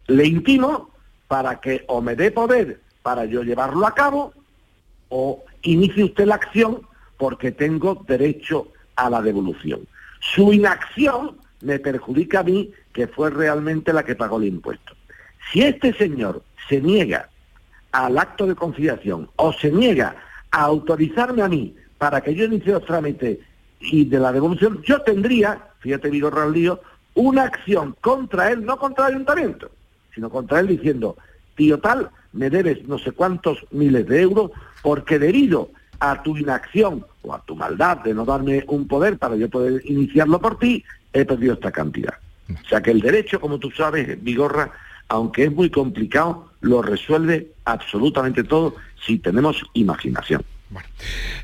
[0.06, 0.90] Le intimo
[1.26, 4.32] para que o me dé poder para yo llevarlo a cabo
[5.08, 6.82] o inicie usted la acción
[7.24, 9.88] porque tengo derecho a la devolución.
[10.20, 14.92] Su inacción me perjudica a mí que fue realmente la que pagó el impuesto.
[15.50, 17.30] Si este señor se niega
[17.92, 20.16] al acto de conciliación o se niega
[20.50, 23.38] a autorizarme a mí para que yo inicie los trámites
[23.80, 26.82] y de la devolución, yo tendría, fíjate Vigorra lío,
[27.14, 29.70] una acción contra él, no contra el ayuntamiento,
[30.14, 31.16] sino contra él diciendo,
[31.56, 34.50] tío tal, me debes no sé cuántos miles de euros
[34.82, 39.36] porque debido a tu inacción o a tu maldad de no darme un poder para
[39.36, 42.14] yo poder iniciarlo por ti, he perdido esta cantidad.
[42.50, 44.70] O sea que el derecho, como tú sabes, Vigorra,
[45.08, 48.76] aunque es muy complicado, lo resuelve absolutamente todo
[49.06, 50.42] si tenemos imaginación.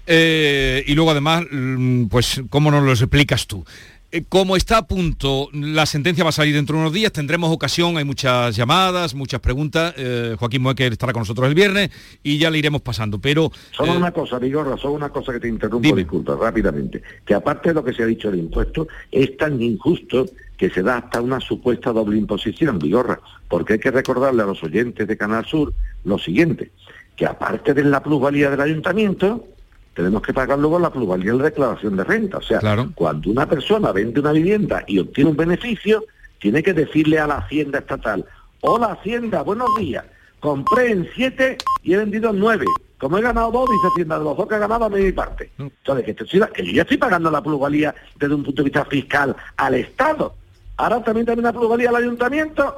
[0.06, 3.64] Eh, y luego además, mm, pues, ¿cómo nos lo explicas tú?
[4.12, 7.50] Eh, como está a punto, la sentencia va a salir dentro de unos días, tendremos
[7.50, 9.94] ocasión, hay muchas llamadas, muchas preguntas.
[9.96, 11.90] eh, Joaquín Moecker estará con nosotros el viernes
[12.22, 13.20] y ya le iremos pasando.
[13.20, 17.02] Pero Solo eh, una cosa, Vigorra, solo una cosa que te interrumpo, disculpa, rápidamente.
[17.24, 20.82] Que aparte de lo que se ha dicho del impuesto, es tan injusto que se
[20.82, 25.16] da hasta una supuesta doble imposición, Vigorra, porque hay que recordarle a los oyentes de
[25.16, 25.72] Canal Sur
[26.04, 26.70] lo siguiente,
[27.16, 29.46] que aparte de la plusvalía del ayuntamiento,
[29.94, 32.38] tenemos que pagar luego la plusvalía de la declaración de renta.
[32.38, 32.60] O sea,
[32.94, 36.04] cuando una persona vende una vivienda y obtiene un beneficio,
[36.38, 38.24] tiene que decirle a la Hacienda estatal,
[38.60, 40.04] hola Hacienda, buenos días,
[40.38, 42.64] compré en siete y he vendido en nueve.
[42.98, 45.50] Como he ganado dos, dice Hacienda, de los dos que he ganado, me mi parte.
[45.58, 48.84] Entonces, que, estoy- que yo ya estoy pagando la plusvalía desde un punto de vista
[48.84, 50.34] fiscal al Estado.
[50.76, 52.74] Ahora también también la plusvalía al ayuntamiento.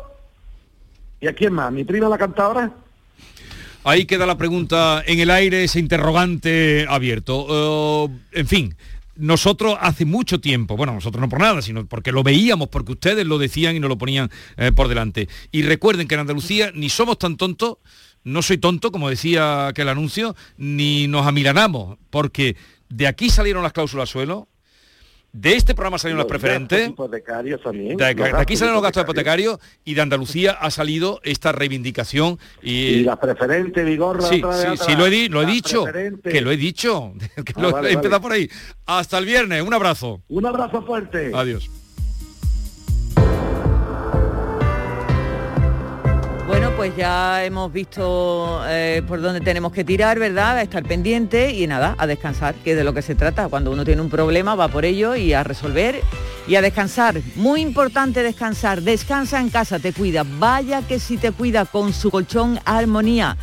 [1.20, 1.72] ¿Y a quién más?
[1.72, 2.70] ¿Mi prima la cantadora?
[3.84, 8.08] Ahí queda la pregunta en el aire, ese interrogante abierto.
[8.32, 8.76] Eh, en fin,
[9.16, 13.26] nosotros hace mucho tiempo, bueno, nosotros no por nada, sino porque lo veíamos, porque ustedes
[13.26, 15.28] lo decían y nos lo ponían eh, por delante.
[15.50, 17.78] Y recuerden que en Andalucía ni somos tan tontos,
[18.22, 22.56] no soy tonto, como decía aquel anuncio, ni nos amilanamos, porque
[22.88, 24.48] de aquí salieron las cláusulas suelo,
[25.32, 26.78] de este programa salieron las preferentes.
[26.78, 27.96] gastos hipotecarios también.
[27.96, 29.58] De, los de aquí salen los gastos hipotecarios.
[29.84, 34.58] y de Andalucía ha salido esta reivindicación y, Y las preferentes, Vigorra, Sí, otra vez
[34.60, 34.86] sí, atrás.
[34.86, 35.84] sí, lo he, lo dicho,
[36.22, 37.14] que lo he dicho,
[37.44, 38.22] que Ah, lo vale, he empezado vale.
[38.22, 38.50] por ahí.
[38.86, 40.20] Hasta el viernes, un abrazo.
[40.28, 41.30] Un abrazo fuerte.
[41.34, 41.70] Adiós.
[46.82, 50.56] Pues ya hemos visto eh, por dónde tenemos que tirar, ¿verdad?
[50.56, 53.48] A estar pendiente y nada, a descansar, que es de lo que se trata.
[53.48, 56.00] Cuando uno tiene un problema va por ello y a resolver
[56.48, 57.20] y a descansar.
[57.36, 58.82] Muy importante descansar.
[58.82, 60.24] Descansa en casa, te cuida.
[60.40, 63.36] Vaya que si te cuida con su colchón Armonía.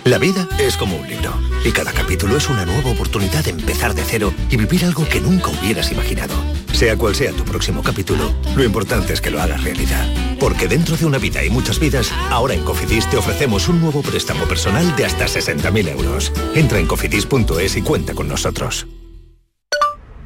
[0.07, 1.33] La vida es como un libro
[1.65, 5.19] y cada capítulo es una nueva oportunidad de empezar de cero y vivir algo que
[5.19, 6.33] nunca hubieras imaginado.
[6.71, 10.07] Sea cual sea tu próximo capítulo, lo importante es que lo hagas realidad.
[10.39, 14.01] Porque dentro de una vida y muchas vidas, ahora en Cofidis te ofrecemos un nuevo
[14.01, 16.31] préstamo personal de hasta 60.000 euros.
[16.55, 18.87] Entra en cofidis.es y cuenta con nosotros.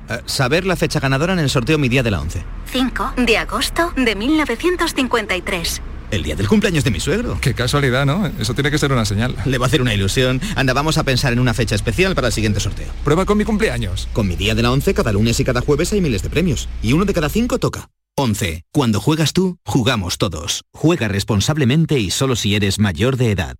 [0.09, 2.43] Eh, saber la fecha ganadora en el sorteo Mi Día de la 11.
[2.71, 5.81] 5 de agosto de 1953.
[6.11, 7.37] El día del cumpleaños de mi suegro.
[7.39, 8.27] Qué casualidad, ¿no?
[8.39, 9.35] Eso tiene que ser una señal.
[9.45, 10.41] Le va a hacer una ilusión.
[10.55, 12.91] Anda, vamos a pensar en una fecha especial para el siguiente sorteo.
[13.05, 14.09] Prueba con mi cumpleaños.
[14.11, 16.67] Con mi día de la 11, cada lunes y cada jueves hay miles de premios.
[16.83, 17.89] Y uno de cada cinco toca.
[18.17, 18.63] 11.
[18.73, 20.65] Cuando juegas tú, jugamos todos.
[20.73, 23.55] Juega responsablemente y solo si eres mayor de edad.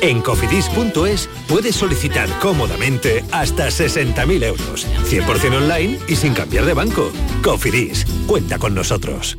[0.00, 4.88] En cofidis.es puedes solicitar cómodamente hasta 60.000 euros.
[5.08, 7.12] 100% online y sin cambiar de banco.
[7.44, 9.38] Cofidis, cuenta con nosotros.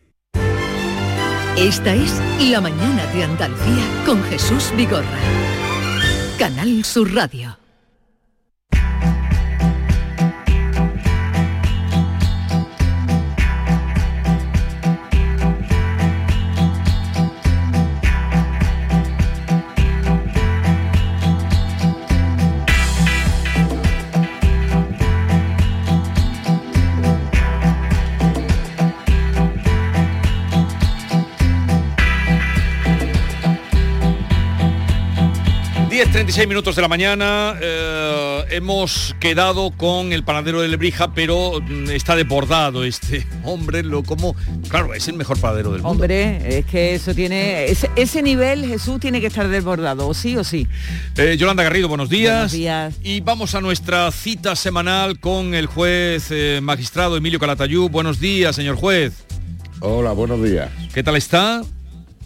[1.56, 5.20] Esta es La mañana de Andalucía con Jesús Vigorra.
[6.40, 7.63] Canal Sur Radio.
[36.04, 41.62] Diez, 36 minutos de la mañana, eh, hemos quedado con el panadero de Lebrija, pero
[41.62, 44.36] mm, está desbordado este hombre, lo como,
[44.68, 45.92] claro, es el mejor panadero del mundo.
[45.92, 50.36] Hombre, es que eso tiene, ese, ese nivel Jesús tiene que estar desbordado, o sí
[50.36, 50.68] o sí.
[51.16, 52.34] Eh, Yolanda Garrido, buenos días.
[52.34, 52.96] Buenos días.
[53.02, 57.88] Y vamos a nuestra cita semanal con el juez eh, magistrado Emilio Calatayú.
[57.88, 59.24] Buenos días, señor juez.
[59.80, 60.70] Hola, buenos días.
[60.94, 61.62] ¿Qué tal está?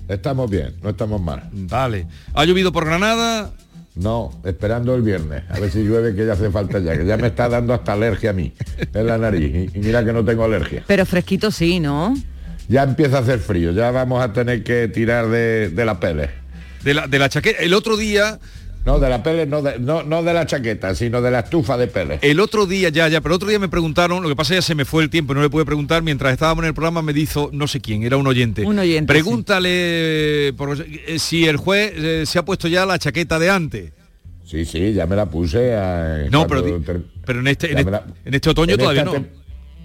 [0.08, 1.48] Estamos bien, no estamos mal.
[1.52, 2.08] Vale.
[2.34, 3.52] ¿Ha llovido por Granada?
[4.00, 7.18] No, esperando el viernes, a ver si llueve que ya hace falta ya, que ya
[7.18, 8.54] me está dando hasta alergia a mí,
[8.94, 10.84] en la nariz, y, y mira que no tengo alergia.
[10.86, 12.16] Pero fresquito sí, ¿no?
[12.70, 16.30] Ya empieza a hacer frío, ya vamos a tener que tirar de, de la pele.
[16.84, 17.64] De la, de la chaqueta.
[17.64, 18.40] El otro día...
[18.88, 21.76] No, de la pele, no de, no, no de la chaqueta, sino de la estufa
[21.78, 22.20] de pele.
[22.22, 24.56] El otro día, ya, ya, pero el otro día me preguntaron, lo que pasa es
[24.56, 26.74] que ya se me fue el tiempo, no le pude preguntar, mientras estábamos en el
[26.74, 28.64] programa me dijo, no sé quién, era un oyente.
[28.66, 33.38] Un oyente, Pregúntale por- eh, si el juez eh, se ha puesto ya la chaqueta
[33.40, 33.92] de antes.
[34.46, 35.76] Sí, sí, ya me la puse.
[35.76, 39.14] a- No, pero ter- pero en este- en este- en este otoño todavía no.
[39.16, 39.28] tem-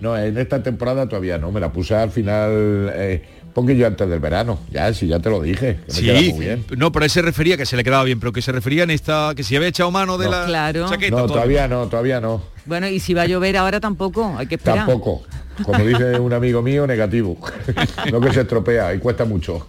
[0.00, 3.22] No, en esta temporada todavía no, me la puse al final, eh,
[3.54, 6.40] poquillo antes del verano, ya, sí, ya te lo dije, que me queda Sí, muy
[6.46, 6.64] bien.
[6.76, 8.90] no, pero él se refería que se le quedaba bien, pero que se refería en
[8.90, 10.30] esta, que si había echado mano de No.
[10.32, 10.88] la Claro.
[10.88, 11.10] chaqueta.
[11.16, 11.34] No, todo.
[11.34, 12.42] todavía no, todavía no.
[12.66, 14.86] Bueno, y si va a llover ahora tampoco, hay que esperar.
[14.86, 15.22] Tampoco.
[15.64, 17.36] Como dice un amigo mío, negativo.
[18.10, 19.66] No que se estropea y cuesta mucho.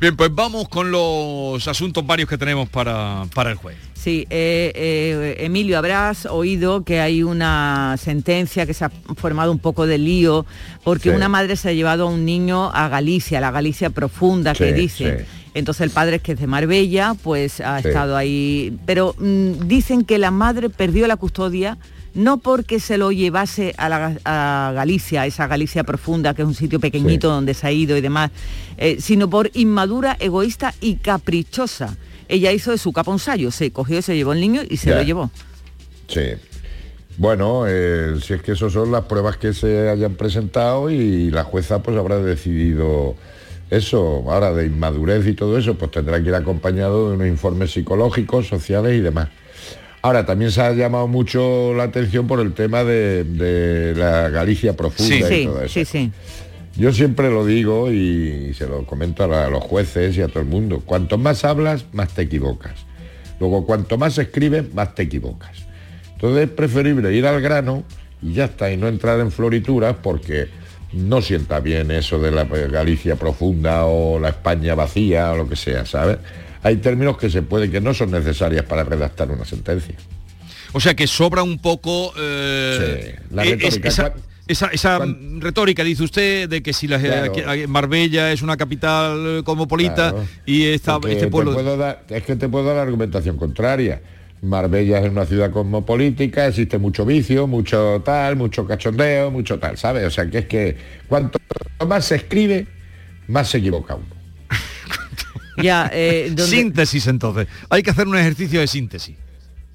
[0.00, 3.76] Bien, pues vamos con los asuntos varios que tenemos para, para el juez.
[3.94, 9.58] Sí, eh, eh, Emilio, habrás oído que hay una sentencia que se ha formado un
[9.58, 10.44] poco de lío
[10.84, 11.16] porque Sí.
[11.16, 14.80] una madre se ha llevado a un niño a Galicia, la Galicia profunda que Sí,
[14.80, 15.18] dice.
[15.20, 15.24] sí.
[15.54, 17.88] Entonces el padre, que es de Marbella, pues ha Sí.
[17.88, 18.78] estado ahí.
[18.84, 21.78] Pero mm, dicen que la madre perdió la custodia
[22.16, 26.48] no porque se lo llevase a, la, a Galicia, a esa Galicia profunda, que es
[26.48, 28.30] un sitio pequeñito donde se ha ido y demás,
[28.78, 31.96] eh, sino por inmadura, egoísta y caprichosa.
[32.28, 34.94] Ella hizo de su capa un sayo, se cogió, se llevó el niño y se
[34.94, 35.30] lo llevó.
[36.08, 36.22] Sí.
[37.18, 41.44] Bueno, eh, si es que esas son las pruebas que se hayan presentado y la
[41.44, 43.14] jueza pues habrá decidido
[43.70, 44.24] eso.
[44.28, 48.48] Ahora de inmadurez y todo eso, pues tendrá que ir acompañado de unos informes psicológicos,
[48.48, 49.28] sociales y demás.
[50.06, 54.76] Ahora, también se ha llamado mucho la atención por el tema de, de la Galicia
[54.76, 55.74] profunda y sí, todo eso.
[55.74, 56.12] sí, sí.
[56.76, 60.46] Yo siempre lo digo y se lo comento a los jueces y a todo el
[60.46, 60.80] mundo.
[60.86, 62.86] Cuanto más hablas, más te equivocas.
[63.40, 65.66] Luego, cuanto más escribes, más te equivocas.
[66.12, 67.82] Entonces es preferible ir al grano
[68.22, 70.46] y ya está, y no entrar en florituras porque
[70.92, 75.56] no sienta bien eso de la Galicia profunda o la España vacía o lo que
[75.56, 76.18] sea, ¿sabes?
[76.66, 79.94] Hay términos que se puede que no son necesarias para redactar una sentencia.
[80.72, 83.88] O sea que sobra un poco eh, la retórica.
[83.88, 84.12] esa,
[84.48, 84.98] esa- esa
[85.38, 87.32] retórica, dice usted, de que si la, Claro.
[87.68, 90.26] Marbella es una capital eh, cosmopolita Claro.
[90.44, 91.76] y esta, este te pueblo...
[91.76, 94.02] dar- es que te puedo dar la argumentación contraria.
[94.42, 100.04] Marbella es una ciudad cosmopolítica, existe mucho vicio, mucho tal, mucho cachondeo, mucho tal, ¿sabes?
[100.04, 100.76] O sea que es que
[101.08, 101.38] cuanto
[101.88, 102.66] más se escribe,
[103.28, 104.15] más se equivoca uno.
[105.62, 107.46] Ya, eh, donde- Síntesis entonces.
[107.70, 109.16] Hay que hacer un ejercicio de síntesis.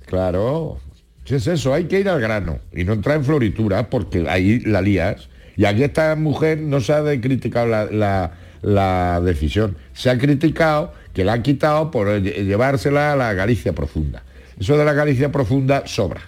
[0.06, 0.80] Claro,
[1.26, 4.60] si es eso, hay que ir al grano y no entrar en floritura porque ahí
[4.62, 5.30] la lías.
[5.58, 10.18] Y aquí esta mujer no se ha de- criticado la, la- la decisión, se ha
[10.18, 14.24] criticado que la han quitado por lle- llevársela a la Galicia profunda.
[14.60, 16.22] Eso de la Galicia profunda sobra,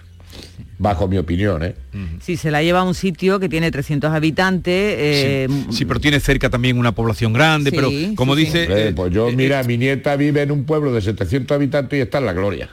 [0.78, 1.74] bajo mi opinión, ¿eh?
[2.20, 6.18] Si se la lleva a un sitio que tiene 300 habitantes, eh, Sí, pero tiene
[6.20, 8.40] cerca también una población grande, Sí, pero sí, como sí.
[8.44, 8.62] dice...
[8.64, 12.02] Hombre, eh, pues yo, mira, mi nieta vive en un pueblo de 700 habitantes y
[12.02, 12.70] está en la gloria.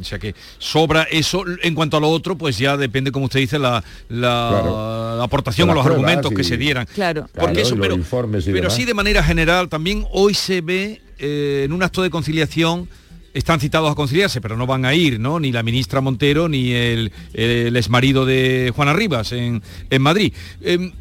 [0.00, 1.44] O sea que sobra eso.
[1.62, 5.16] En cuanto a lo otro, pues ya depende, como usted dice, la, la- Claro.
[5.18, 6.86] la aportación o los pruebas argumentos que se dieran.
[6.94, 7.22] Claro.
[7.34, 8.74] Porque Claro, eso, pero, informes y pero demás.
[8.74, 12.88] sí de manera general, también hoy se ve eh, en un acto de conciliación
[13.36, 15.38] están citados a conciliarse, pero no van a ir, ¿no?
[15.38, 20.32] Ni la ministra Montero ni el, el exmarido de Juana Rivas en, en Madrid.
[20.62, 20.92] Em,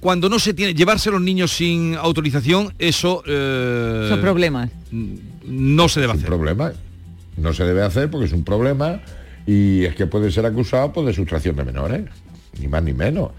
[0.00, 3.22] cuando no se tiene, llevarse a los niños sin autorización, eso...
[3.26, 4.70] eh, esos problemas.
[5.46, 6.28] no se debe Es un hacer.
[6.28, 6.72] problema.
[7.36, 9.00] No se debe hacer porque es un problema
[9.46, 12.02] y es que puede ser acusado pues, de sustracción de menores,
[12.60, 13.30] ni más ni menos.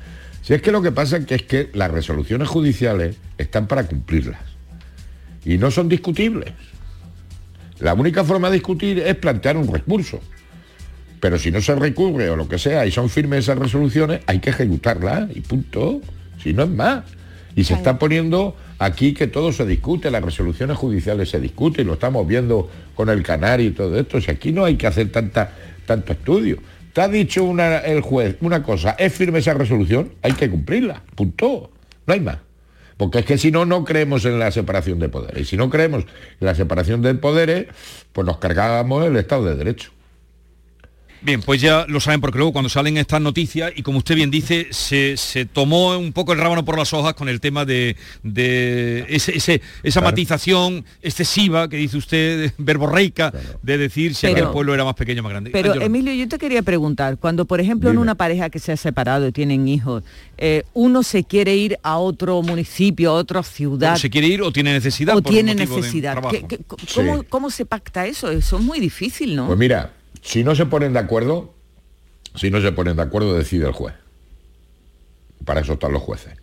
[0.41, 3.85] Si es que lo que pasa es que, es que las resoluciones judiciales están para
[3.85, 4.39] cumplirlas
[5.45, 6.53] y no son discutibles.
[7.83, 10.19] La única forma de discutir es plantear un recurso.
[11.19, 14.39] Pero si no se recurre o lo que sea y son firmes esas resoluciones, hay
[14.39, 16.01] que ejecutarlas y punto.
[16.41, 17.03] Si no es más.
[17.55, 21.87] Y se está poniendo aquí que todo se discute, las resoluciones judiciales se discuten, y
[21.87, 24.19] lo estamos viendo con el canario y todo esto.
[24.19, 25.51] Si aquí no hay que hacer tanta,
[25.85, 26.57] tanto estudio.
[26.93, 31.03] Te ha dicho una- el juez una cosa, es firme esa resolución, hay que cumplirla,
[31.15, 31.69] punto.
[32.07, 32.37] No hay más.
[32.97, 35.41] Porque es que si no, no creemos en la separación de poderes.
[35.41, 37.67] Y si no creemos en la separación de poderes,
[38.11, 39.92] pues nos cargábamos el Estado de Derecho.
[41.23, 44.29] Bien, pues ya lo saben porque luego cuando salen estas noticias y como usted bien
[44.29, 47.95] dice, se, se tomó un poco el rábano por las hojas con el tema de,
[48.23, 50.11] de ese, ese- esa Claro.
[50.13, 55.21] matización excesiva que dice usted, verborreica, de decir si Pero- el pueblo era más pequeño
[55.21, 55.51] o más grande.
[55.51, 55.73] Pero.
[55.81, 59.25] Emilio, yo te quería preguntar, cuando por ejemplo en una pareja que se ha separado
[59.27, 60.03] y tienen hijos,
[60.37, 64.51] eh, uno se quiere ir a otro municipio, a otra ciudad, ¿Se quiere ir o
[64.51, 65.15] tiene necesidad?
[65.15, 66.35] o por tiene necesidad, trabajo?
[66.35, 66.63] ¿qué- qué-
[66.93, 67.25] cómo, Sí.
[67.29, 68.29] cómo se pacta eso?
[68.29, 69.47] Eso es muy difícil, ¿no?
[69.47, 69.93] Pues mira,
[70.23, 71.53] si no se ponen de acuerdo,
[72.35, 73.93] si no se ponen de acuerdo, decide el juez.
[75.45, 76.33] Para eso están los jueces.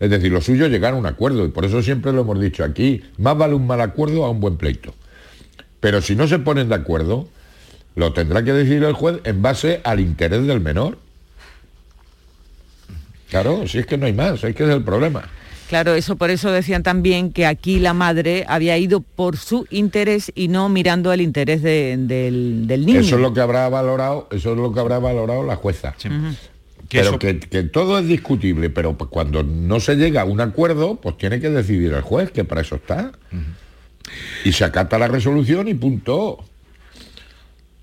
[0.00, 2.40] Es decir, lo suyo es llegar a un acuerdo, y por eso siempre lo hemos
[2.40, 4.94] dicho aquí, más vale un mal acuerdo a un buen pleito.
[5.80, 7.28] Pero si no se ponen de acuerdo,
[7.94, 10.98] lo tendrá que decidir el juez en base al interés del menor.
[13.28, 15.28] Claro, si es que no hay más, es que es el problema.
[15.68, 20.30] Claro, eso por eso decían también que aquí la madre había ido por su interés
[20.34, 23.00] y no mirando el interés de- del, del niño.
[23.00, 25.94] Eso es lo que habrá valorado, eso es lo que habrá valorado la jueza.
[26.88, 30.24] Que pero eso- que, que todo es discutible, pero pues cuando no se llega a
[30.24, 33.10] un acuerdo, pues tiene que decidir el juez, que para eso está.
[34.44, 36.44] Y se acata la resolución y punto.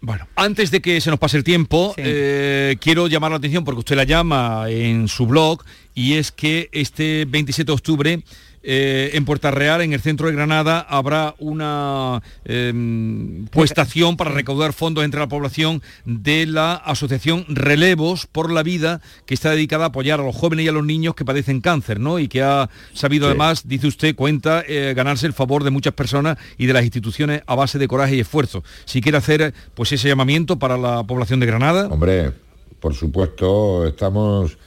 [0.06, 3.80] Bueno, antes de que se nos pase el tiempo, eh, quiero llamar la atención porque
[3.80, 5.64] usted la llama en su blog
[5.96, 8.24] y es que este 27 de octubre
[8.64, 14.72] eh, en Puerta Real, en el centro de Granada, habrá una em, puestación para recaudar
[14.72, 19.88] fondos entre la población de la asociación Relevos por la Vida, que está dedicada a
[19.88, 22.20] apoyar a los jóvenes y a los niños que padecen cáncer, ¿no?
[22.20, 26.38] Y que ha sabido además, dice usted, cuenta eh, ganarse el favor de muchas personas
[26.58, 28.64] y de las instituciones a base de coraje y esfuerzo.
[28.86, 31.88] Si quiere hacer pues ese llamamiento para la población de Granada.
[31.88, 32.32] Hombre,
[32.80, 34.58] por supuesto, estamos...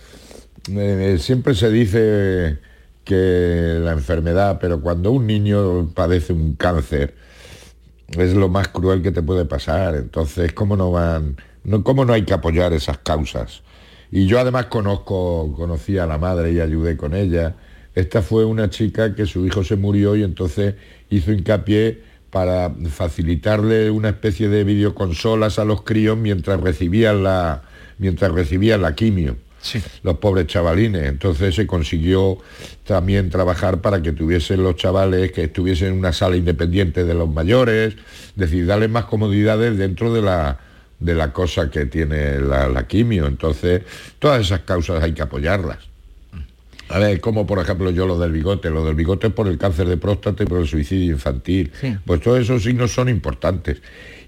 [0.69, 2.59] eh, siempre se dice
[3.07, 7.15] que la enfermedad, pero cuando un niño padece un cáncer,
[8.09, 9.95] es lo más cruel que te puede pasar.
[9.95, 11.37] Entonces, ¿cómo no van,
[11.85, 13.63] cómo no hay que apoyar esas causas?
[14.11, 17.55] Y yo además conozco, conocí a la madre y ayudé con ella.
[17.95, 20.75] Esta fue una chica que su hijo se murió y entonces
[21.09, 27.63] hizo hincapié para facilitarle una especie de videoconsolas a los críos mientras recibían la,
[27.99, 29.37] mientras recibían la quimio.
[30.03, 31.05] Los pobres chavalines.
[31.05, 32.39] Entonces se consiguió
[32.85, 37.29] también trabajar para que tuviesen los chavales, que estuviesen en una sala independiente de los
[37.29, 40.59] mayores, es decir, darles más comodidades dentro de la,
[41.01, 43.27] de la cosa que tiene la, la quimio.
[43.27, 43.83] Entonces,
[44.19, 45.79] todas esas causas hay que apoyarlas.
[46.89, 49.59] A ver, como por ejemplo yo lo del bigote, lo del bigote es por el
[49.59, 51.73] cáncer de próstata y por el suicidio infantil.
[52.05, 53.83] Pues todos esos signos son importantes.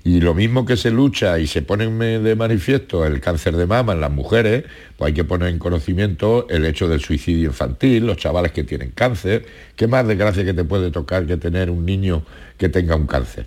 [0.05, 1.87] Y lo mismo que se lucha y se pone
[2.21, 4.65] de manifiesto el cáncer de mama en las mujeres,
[4.97, 8.93] pues hay que poner en conocimiento el hecho del suicidio infantil, los chavales que tienen
[8.93, 9.45] cáncer.
[9.77, 12.23] ¿Qué más desgracia que te puede tocar que tener un niño
[12.57, 13.47] que tenga un cáncer?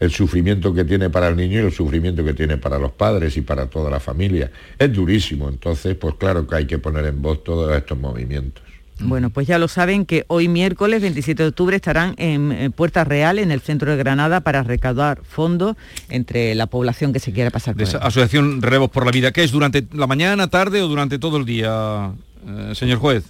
[0.00, 3.36] el sufrimiento que tiene para el niño y el sufrimiento que tiene para los padres
[3.36, 4.50] y para toda la familia.
[4.78, 8.62] Es durísimo, entonces, pues claro que hay que poner en voz todos estos movimientos.
[9.00, 13.38] Bueno, pues ya lo saben que hoy miércoles 27 de octubre estarán en, Puerta Real,
[13.38, 15.76] en el centro de Granada, para recaudar fondos
[16.08, 19.44] entre la población que se quiera pasar por esa Asociación Revos por la Vida, ¿qué
[19.44, 22.12] es durante la mañana, tarde o durante todo el día,
[22.46, 23.24] eh, señor juez?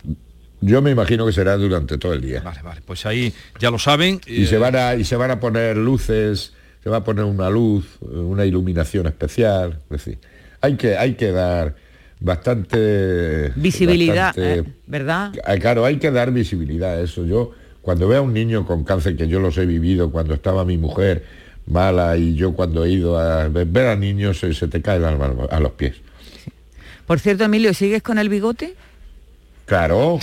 [0.61, 2.41] Yo me imagino que será durante todo el día.
[2.43, 4.21] Vale, vale, pues ahí ya lo saben.
[4.27, 6.53] Y, se, van a, y se van a poner luces
[6.83, 10.19] se va a poner una luz, una iluminación especial, es decir,
[10.61, 11.75] hay que, hay que dar
[12.21, 15.33] bastante visibilidad, eh, ¿verdad?
[15.45, 17.25] Ah, claro, hay que dar visibilidad a eso.
[17.25, 17.53] Yo
[17.83, 20.79] cuando veo a un niño con cáncer que yo los he vivido cuando estaba mi
[20.79, 21.25] mujer
[21.67, 25.33] mala y yo cuando he ido a ver a niños se, te cae el alma
[25.51, 25.97] a los pies.
[27.07, 28.75] Por cierto, Emilio, ¿sigues con el bigote?
[29.65, 30.19] Claro.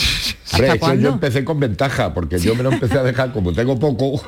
[1.00, 4.22] yo empecé con ventaja, porque yo me lo empecé a dejar, como tengo poco,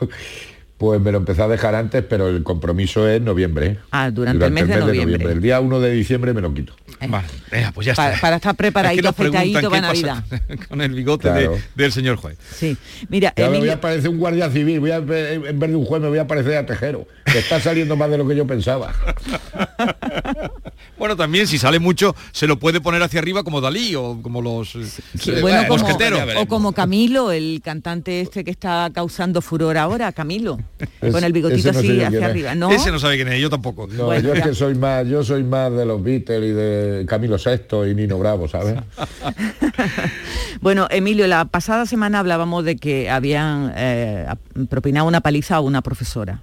[0.77, 3.79] pues me lo empecé a dejar antes, pero el compromiso es noviembre.
[3.91, 5.31] Ah, durante, el, mes de, noviembre.
[5.31, 6.73] El día 1 de diciembre me lo quito.
[6.99, 7.07] Eh.
[7.07, 7.27] Vale,
[7.73, 8.13] pues ya está.
[8.21, 10.23] Para, estar preparadito, afeitadito para Navidad.
[10.69, 12.37] Con el bigote del señor juez.
[12.51, 12.77] Sí.
[13.09, 16.01] Mira, me voy a parecer un guardia civil, voy a, en vez de un juez
[16.01, 17.07] me voy a parecer a tejero.
[17.25, 18.93] Que está saliendo más de lo que yo pensaba.
[20.97, 24.41] bueno, también si sale mucho, se lo puede poner hacia arriba como Dalí o como
[24.41, 25.87] los eh, bueno, como,
[26.37, 30.57] O como Camilo, el cantante este que está causando furor ahora, Camilo
[31.11, 32.55] con el bigotito así hacia arriba.
[32.55, 32.71] ¿No?
[32.71, 33.87] Ese no sabe quién es, yo tampoco.
[33.89, 37.91] yo es que soy más, yo soy más de los Beatles y de Camilo VI
[37.91, 38.79] y Nino Bravo, ¿sabes?
[40.61, 44.25] bueno, Emilio, la pasada semana hablábamos de que habían eh,
[44.69, 46.41] propinado una paliza a una profesora.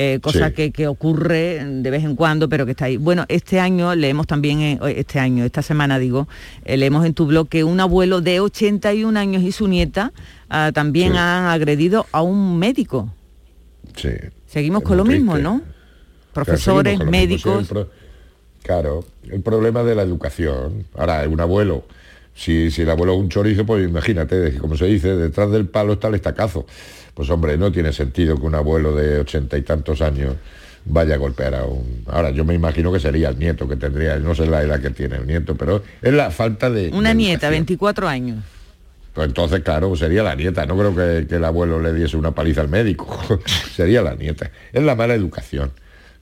[0.00, 2.96] Eh, cosa que, ocurre de vez en cuando, pero que está ahí.
[2.96, 6.28] Bueno, este año leemos también, eh, este año, esta semana digo,
[6.64, 10.12] leemos en tu blog que un abuelo de 81 años y su nieta
[10.50, 13.12] ah, también han agredido a un médico.
[14.46, 15.62] Seguimos con lo mismo, ¿no?
[16.32, 17.68] Profesores, médicos.
[18.62, 20.86] claro, el problema de la educación.
[20.96, 21.86] Ahora, un abuelo,
[22.36, 25.94] si, si el abuelo es un chorizo, pues imagínate, como se dice, detrás del palo
[25.94, 26.66] está el estacazo.
[27.18, 30.36] Pues hombre, no tiene sentido que un abuelo de ochenta y tantos años
[30.84, 32.04] vaya a golpear a un...
[32.06, 34.90] Ahora, yo me imagino que sería el nieto que tendría, no sé la edad que
[34.90, 36.90] tiene el nieto, pero es la falta de...
[36.90, 38.44] Una nieta, 24 años.
[39.14, 40.64] Pues entonces, claro, sería la nieta.
[40.64, 43.20] No creo que, el abuelo le diese una paliza al médico.
[43.74, 44.52] sería la nieta.
[44.72, 45.72] Es la mala educación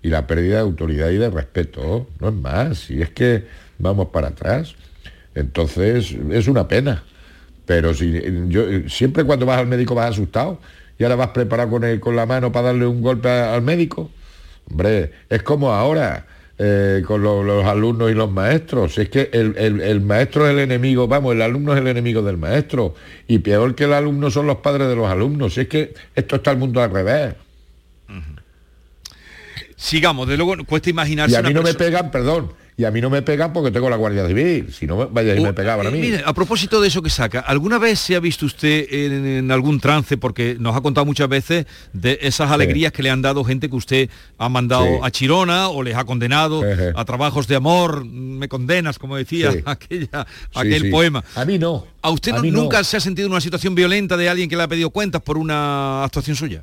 [0.00, 2.08] y la pérdida de autoridad y de respeto.
[2.20, 2.78] No es más.
[2.78, 3.44] Si es que
[3.78, 4.74] vamos para atrás.
[5.34, 7.04] Entonces, es una pena.
[7.66, 8.18] Pero si
[8.48, 10.58] yo siempre cuando vas al médico vas asustado
[10.98, 14.10] y ahora vas preparado con, con la mano para darle un golpe al médico.
[14.70, 16.26] Hombre, es como ahora
[16.58, 18.96] eh, con los alumnos y los maestros.
[18.96, 22.94] Es que el, maestro es el enemigo, vamos, el alumno es el enemigo del maestro.
[23.28, 25.58] Y peor que el alumno son los padres de los alumnos.
[25.58, 27.34] Es que esto está el mundo al revés.
[29.76, 31.34] Sigamos, de luego cuesta imaginarse.
[31.34, 33.88] Y a mí no me pegan, perdón, y a mí no me pegan porque tengo
[33.88, 35.98] la Guardia Civil, si no vaya y me uh, pegaban a mí.
[35.98, 39.80] Mire, a propósito de eso que saca, ¿alguna vez se ha visto usted en, algún
[39.80, 41.64] trance, porque nos ha contado muchas veces
[41.94, 45.82] de esas alegrías que le han dado gente que usted ha mandado a Chirona o
[45.82, 46.62] les ha condenado
[46.94, 51.24] a trabajos de amor, me condenas, como decía aquella, aquel poema?
[51.34, 51.86] A mí no.
[52.02, 54.68] ¿A usted nunca se ha sentido en una situación violenta de alguien que le ha
[54.68, 56.62] pedido cuentas por una actuación suya?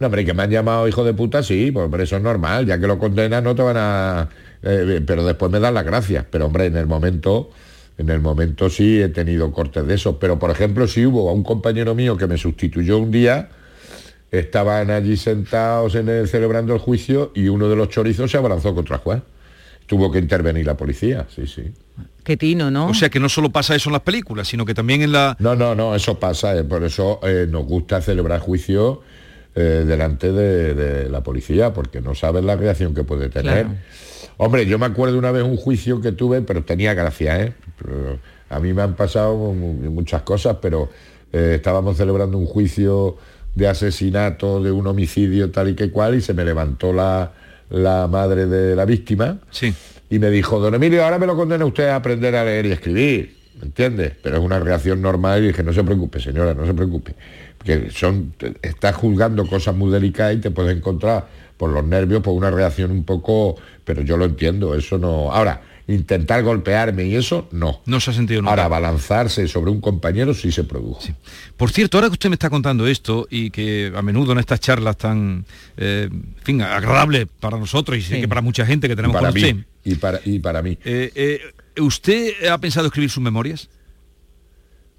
[0.00, 2.78] No, hombre, que me han llamado hijo de puta, sí, pues eso es normal, ya
[2.78, 4.28] que lo condenas no te van a
[4.64, 6.24] eh, pero después me dan las gracias.
[6.30, 7.50] Pero hombre, en el momento,
[7.98, 10.18] en el momento sí he tenido cortes de eso.
[10.18, 13.50] Pero por ejemplo, si hubo a un compañero mío que me sustituyó un día,
[14.30, 18.74] estaban allí sentados en el, celebrando el juicio y uno de los chorizos se abrazó
[18.74, 19.22] contra el juez.
[19.86, 21.70] Tuvo que intervenir la policía, sí, sí.
[22.22, 22.88] Qué tino, ¿no?
[22.88, 25.36] O sea que no solo pasa eso en las películas, sino que también en la...
[25.38, 28.40] No, no, no, eso pasa, eh, por eso eh, nos gusta celebrar
[29.54, 33.66] juicio delante de, la policía, porque no sabes la reacción que puede tener.
[34.36, 37.52] Hombre, yo me acuerdo una vez un juicio que tuve, pero tenía gracia, ¿eh?
[38.50, 40.90] a mí me han pasado muchas cosas, pero
[41.32, 43.16] eh, estábamos celebrando un juicio
[43.54, 47.32] de asesinato, de un homicidio tal y que cual, y se me levantó la,
[48.08, 49.74] madre de la víctima sí.
[50.10, 52.72] y me dijo, don Emilio, ahora me lo condena usted a aprender a leer y
[52.72, 54.12] escribir, ¿me entiendes?
[54.22, 57.14] Pero es una reacción normal y dije, no se preocupe, señora, no se preocupe,
[57.64, 62.34] que son, estás juzgando cosas muy delicadas y te puedes encontrar por los nervios, por
[62.34, 65.32] una reacción un poco, pero yo lo entiendo, eso no.
[65.32, 67.80] Ahora, intentar golpearme y eso, no.
[67.86, 68.50] No se ha sentido nunca.
[68.50, 71.00] Ahora, balanzarse sobre un compañero sí se produjo.
[71.56, 74.60] Por cierto, ahora que usted me está contando esto y que a menudo en estas
[74.60, 75.44] charlas tan,
[75.76, 79.28] eh, en fin, agradables para nosotros y sé que para mucha gente que tenemos para
[79.28, 80.78] con usted, mí, y para, y para mí.
[80.84, 81.40] eh, eh,
[81.80, 83.68] ¿usted ha pensado escribir sus memorias?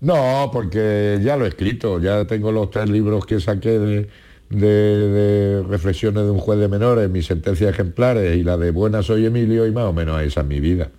[0.06, 4.08] No, porque ya lo he escrito, ya tengo los tres libros que saqué de,
[4.50, 9.02] de- de reflexiones de un juez de menores, mis sentencias ejemplares y la de Buena
[9.02, 10.90] soy Emilio y más o menos esa es mi vida.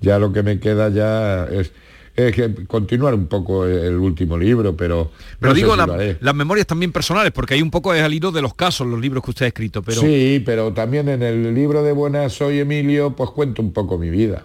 [0.00, 1.72] Ya lo que me queda ya es,
[2.16, 5.10] es que continuar un poco el último libro, pero...
[5.40, 8.14] Pero no digo si la- las memorias también personales, porque hay un poco es al
[8.14, 10.00] hilo de los casos, los libros que usted ha escrito, pero...
[10.00, 14.08] Sí, pero también en el libro de Buena soy Emilio, pues cuento un poco mi
[14.08, 14.44] vida.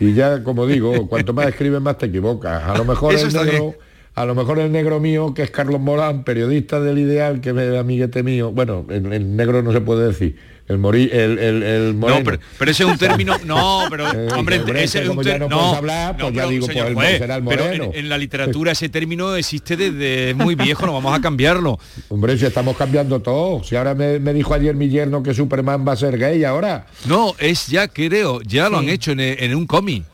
[0.00, 2.62] Y ya, como digo, cuanto más escribes, más te equivocas.
[2.64, 3.74] A lo mejor el negro.
[4.14, 7.78] A lo mejor el negro mío, que es Carlos Morán, periodista del Ideal, que es
[7.78, 8.50] amiguete mío.
[8.52, 10.36] Bueno, el, el negro no se puede decir.
[10.68, 12.20] El morí, el, el, el moreno.
[12.20, 13.36] No, pero, pero ese es un término.
[13.44, 16.94] No, pero Eh, hombre, hombre, ese es un ter- no hablar, pues ya digo, señor
[16.94, 17.84] pues el será el pero moreno.
[17.86, 21.78] en, en la literatura ese término existe desde muy viejo, no vamos a cambiarlo.
[22.08, 23.62] Hombre, si estamos cambiando todo.
[23.64, 26.86] Si ahora me, me dijo ayer mi yerno que Superman va a ser gay ahora.
[27.06, 30.04] No, es ya creo, ya lo han hecho en, en un cómic.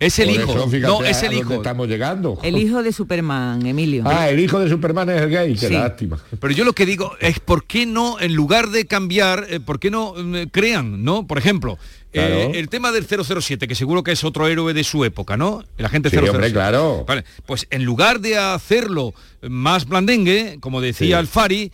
[0.00, 0.50] Es el Por hijo.
[0.52, 1.54] eso, fíjate no, es el hijo.
[1.54, 2.38] estamos llegando.
[2.42, 4.02] El hijo de Superman, Emilio.
[4.06, 5.74] Ah, el hijo de Superman es el gay, qué Sí.
[5.74, 6.18] lástima.
[6.40, 9.78] Pero yo lo que digo es por qué no, en lugar de cambiar, eh, por
[9.78, 11.26] qué no mm, crean, ¿no?
[11.26, 11.78] Por ejemplo,
[12.14, 15.62] eh, el tema del 007, que seguro que es otro héroe de su época, ¿no?
[15.76, 16.30] El agente Sí, 007.
[16.30, 17.04] hombre, claro.
[17.06, 21.12] Vale, pues en lugar de hacerlo más blandengue, como decía Sí.
[21.12, 21.72] Alfari,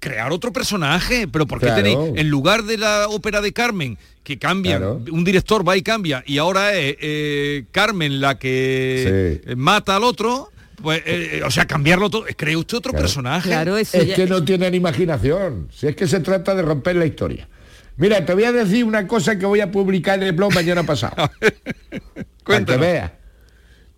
[0.00, 1.82] crear otro personaje, pero ¿por qué Claro.
[1.82, 5.02] tenéis, en lugar de la ópera de Carmen, que cambia, Claro.
[5.12, 10.04] un director va y cambia, y ahora es eh, Carmen la que eh, mata al
[10.04, 10.50] otro,
[10.82, 13.50] pues, eh, o sea, cambiarlo todo, cree usted otro personaje.
[13.82, 15.68] es que no tienen imaginación.
[15.72, 17.48] Si es que se trata de romper la historia.
[17.96, 20.84] Mira, te voy a decir una cosa que voy a publicar en el blog mañana
[20.84, 21.30] pasado.
[22.44, 23.12] Para que veas.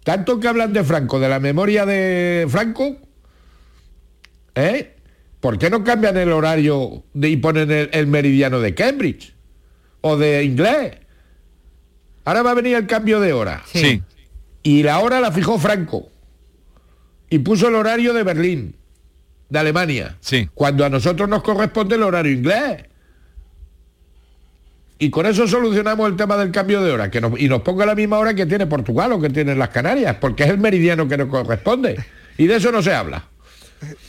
[0.03, 2.97] Tanto que hablan de Franco, de la memoria de Franco,
[4.57, 4.97] ¿eh?
[5.43, 9.35] ¿Por qué no cambian el horario de- y ponen el, el meridiano de Cambridge?
[10.01, 10.93] O de inglés.
[12.25, 13.61] Ahora va a venir el cambio de hora.
[13.67, 14.01] Sí.
[14.63, 16.09] Y la hora la fijó Franco.
[17.29, 18.77] Y puso el horario de Berlín,
[19.49, 20.17] de Alemania.
[20.21, 20.49] Sí.
[20.55, 22.85] Cuando a nosotros nos corresponde el horario inglés.
[25.01, 27.85] Y con eso solucionamos el tema del cambio de hora, que nos, y nos ponga
[27.85, 31.09] la misma hora que tiene Portugal o que tienen las Canarias, porque es el meridiano
[31.09, 31.99] que nos corresponde.
[32.39, 33.25] Y de eso no se habla.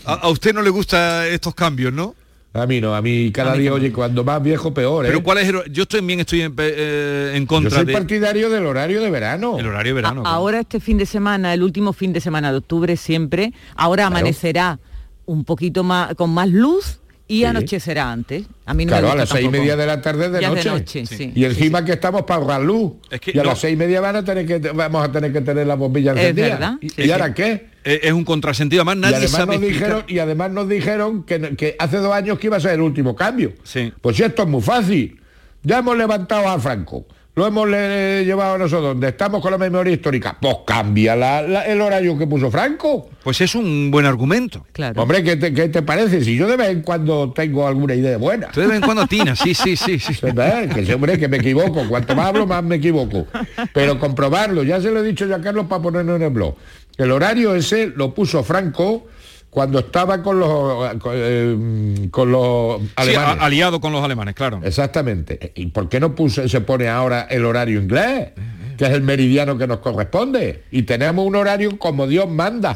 [0.06, 2.16] A, a usted no le gustan estos cambios, ¿no?
[2.56, 5.06] A mí no, a mí cada A mí día, oye, cuando más viejo, peor.
[5.06, 5.10] ¿eh?
[5.10, 7.94] Pero ¿cuál es el, Yo también estoy en, eh, en Yo contra soy de...
[7.94, 9.58] partidario del horario de verano.
[9.58, 10.22] El horario de verano.
[10.24, 14.04] A- ahora este fin de semana, el último fin de semana de octubre siempre, ahora
[14.04, 14.18] Claro.
[14.18, 14.80] amanecerá
[15.26, 17.00] un poquito más con más luz
[17.36, 17.46] y Sí.
[17.46, 18.44] anochecerá antes.
[18.66, 20.48] A mí no claro, me a las seis y media de la tarde de Ya
[20.50, 20.70] es noche.
[20.70, 21.32] de noche, sí.
[21.36, 22.94] Y encima que estamos para ahorrar luz.
[23.22, 23.50] que y a no.
[23.50, 26.12] las seis y media van a tener que, vamos a tener que tener la bombilla
[26.14, 26.48] Es encendida.
[26.50, 26.74] verdad.
[26.82, 27.68] ¿Y, y ahora qué?
[27.84, 31.24] Es un contrasentido, además Y nadie además, sabe nos explicar- dijeron, y además nos dijeron
[31.24, 33.54] que, que hace dos años que iba a ser el último cambio.
[34.02, 35.20] Pues esto es muy fácil.
[35.64, 37.06] Ya hemos levantado a Franco.
[37.36, 40.38] Lo hemos le- llevado a nosotros donde estamos con la memoria histórica.
[40.40, 43.10] Pues cambia la- la- el horario que puso Franco.
[43.24, 44.66] Pues es un buen argumento.
[44.72, 45.02] Claro.
[45.02, 46.24] Hombre, ¿qué te, qué te parece?
[46.24, 48.50] Si yo de vez en cuando tengo alguna idea buena.
[48.54, 49.98] De vez en cuando atina, sí, sí, sí.
[49.98, 50.14] sí.
[50.22, 50.70] ¿Verdad?
[50.70, 51.88] Que hombre, que me equivoco.
[51.88, 53.26] Cuanto más hablo, más me equivoco.
[53.74, 56.54] Pero comprobarlo, ya se lo he dicho ya a Carlos para ponerlo en el blog.
[56.98, 59.08] El horario ese lo puso Franco
[59.54, 63.44] cuando estaba con los con, eh, con los Sí, alemanes.
[63.44, 64.60] aliado con los alemanes, claro.
[64.64, 65.52] Exactamente.
[65.56, 68.32] ¿Y por qué no puso, se pone ahora el horario inglés?
[68.78, 70.64] Que es el meridiano que nos corresponde.
[70.72, 72.76] Y tenemos un horario como Dios manda.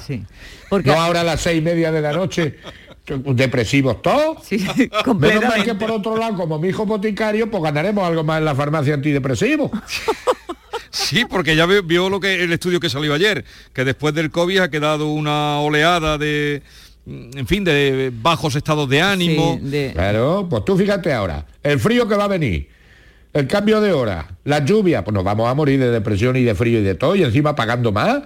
[0.69, 2.57] Porque- No ahora a las seis y media de la noche.
[3.07, 4.37] Depresivos todos.
[5.17, 8.45] Menos mal que por otro lado, como mi hijo boticario, pues ganaremos algo más en
[8.45, 9.71] la farmacia antidepresivo.
[10.97, 14.31] Sí, porque ya vio, vio lo que el estudio que salió ayer, que después del
[14.31, 16.63] COVID ha quedado una oleada de,
[17.05, 19.59] mm, en fin, de bajos estados de ánimo.
[19.93, 22.69] Claro, pues tú fíjate ahora, el frío que va a venir,
[23.33, 26.55] el cambio de hora, la lluvia, pues nos vamos a morir de depresión y de
[26.55, 28.23] frío y de todo, y encima pagando más.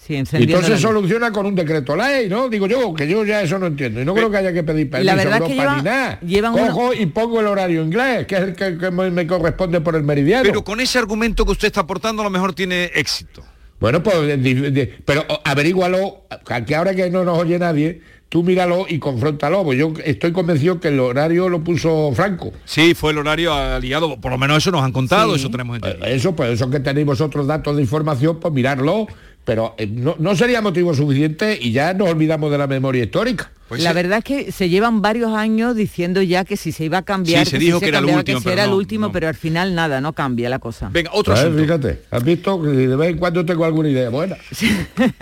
[0.00, 2.48] Sí, Y encendiendo entonces soluciona con un decreto ley, ¿no?
[2.48, 4.00] Digo yo, que yo ya eso no entiendo.
[4.00, 5.76] Y no creo que haya que pedir permiso La verdad a es que Europa llevan-
[5.78, 6.20] ni nada.
[6.20, 9.80] llevan Cojo y pongo el horario inglés, que es el que, que me me corresponde
[9.80, 10.42] por el meridiano.
[10.44, 13.42] Pero con ese argumento que usted está aportando a lo mejor tiene éxito.
[13.80, 16.24] Bueno, pues, di- pero averígualo,
[16.66, 20.80] que ahora que no nos oye nadie, tú míralo y confróntalo, pues yo estoy convencido
[20.80, 22.52] que el horario lo puso Franco.
[22.64, 26.06] Sí, fue el horario aliado, por lo menos eso nos han contado, eso tenemos entendido.
[26.06, 29.06] Eso, pues eso que tenéis vosotros datos de información, pues mirarlo,
[29.44, 33.50] pero eh, no, no sería motivo suficiente y ya nos olvidamos de la memoria histórica.
[33.68, 33.94] Pues la sí.
[33.96, 37.44] verdad es que se llevan varios años diciendo ya que si se iba a cambiar,
[37.46, 38.76] Sí, se que si dijo que era el cambiaba, último, si pero era el no,
[38.76, 40.90] último, pero al final nada, no cambia la cosa.
[40.92, 41.62] Venga, otro asunto.
[41.62, 44.36] Fíjate, ¿has visto que de vez en cuando tengo alguna idea buena?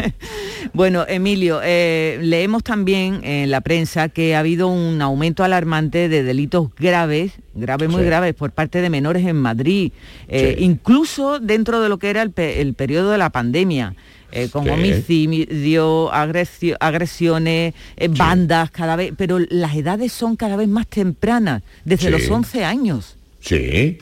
[0.72, 6.22] Bueno, Emilio, eh, leemos también en la prensa que ha habido un aumento alarmante de
[6.22, 8.06] delitos graves, graves, muy Sí.
[8.06, 9.92] graves, por parte de menores en Madrid,
[10.28, 13.94] eh, incluso dentro de lo que era el, pe- el periodo de la pandemia.
[14.32, 14.70] Eh, con Sí.
[14.70, 21.62] homicidio, agresio- agresiones, eh, bandas cada vez, pero las edades son cada vez más tempranas,
[21.84, 22.10] desde Sí.
[22.10, 23.16] los 11 años.
[23.40, 23.98] Sí,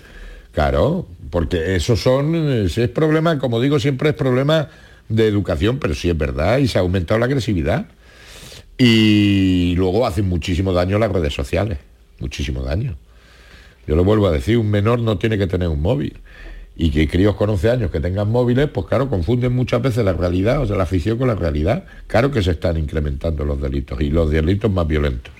[0.52, 4.68] claro, porque esos son, si es problema, como digo, siempre es problema
[5.08, 7.86] de educación, pero sí es verdad, y se ha aumentado la agresividad.
[8.78, 11.78] Y luego hacen muchísimo daño las redes sociales,
[12.18, 12.96] muchísimo daño.
[13.86, 16.16] Yo lo vuelvo a decir, un menor no tiene que tener un móvil.
[16.82, 20.14] Y que críos con 11 años que tengan móviles, pues claro, confunden muchas veces la
[20.14, 21.84] realidad, o sea, la ficción con la realidad.
[22.06, 25.30] Claro que se están incrementando los delitos y los delitos más violentos.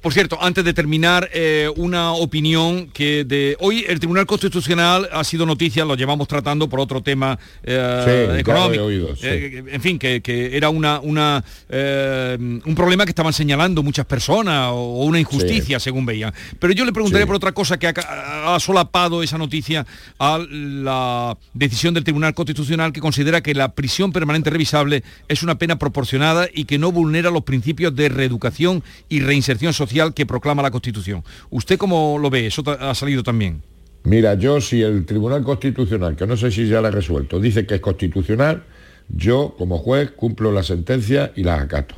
[0.00, 5.22] Por cierto, antes de terminar, eh, una opinión que de hoy el Tribunal Constitucional ha
[5.24, 8.84] sido noticia, lo llevamos tratando por otro tema eh, Sí, económico.
[8.84, 9.26] oído, sí.
[9.26, 14.06] Eh, en fin, que, que era una, una, eh, un problema que estaban señalando muchas
[14.06, 16.32] personas o, una injusticia, según veían.
[16.58, 19.84] Pero yo le preguntaría por otra cosa que ha solapado esa noticia
[20.18, 25.58] a la decisión del Tribunal Constitucional que considera que la prisión permanente revisable es una
[25.58, 30.62] pena proporcionada y que no vulnera los principios de reeducación y reinserción social que proclama
[30.62, 31.24] la Constitución.
[31.50, 32.46] ¿Usted cómo lo ve?
[32.46, 33.62] Eso ha salido también.
[34.04, 37.66] Mira, yo si el Tribunal Constitucional, que no sé si ya la ha resuelto, dice
[37.66, 38.62] que es constitucional,
[39.08, 41.94] yo como juez cumplo la sentencia y la acato.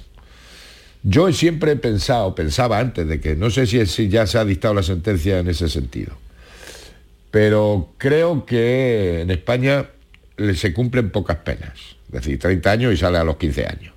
[1.04, 4.44] Yo siempre he pensado, pensaba antes de que, no sé si, si ya se ha
[4.44, 6.12] dictado la sentencia en ese sentido,
[7.30, 9.86] pero creo que en España
[10.54, 11.72] se cumplen pocas penas,
[12.06, 13.94] es decir, 30 años y sale a los 15 años.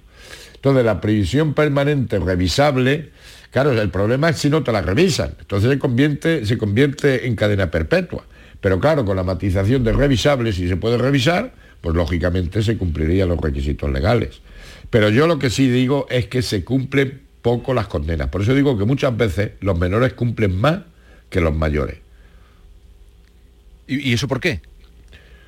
[0.55, 3.11] Entonces la prisión permanente revisable,
[3.55, 7.37] claro, el problema es si no te la revisan, entonces se convierte, se convierte en
[7.37, 8.25] cadena perpetua.
[8.59, 13.29] Pero claro, con la matización de revisable, si se puede revisar, pues lógicamente se cumplirían
[13.29, 14.41] los requisitos legales.
[14.89, 18.27] Pero yo lo que sí digo es que se cumplen poco las condenas.
[18.27, 20.81] Por eso digo que muchas veces los menores cumplen más
[21.29, 21.99] que los mayores.
[23.87, 24.59] ¿Y, y eso por qué?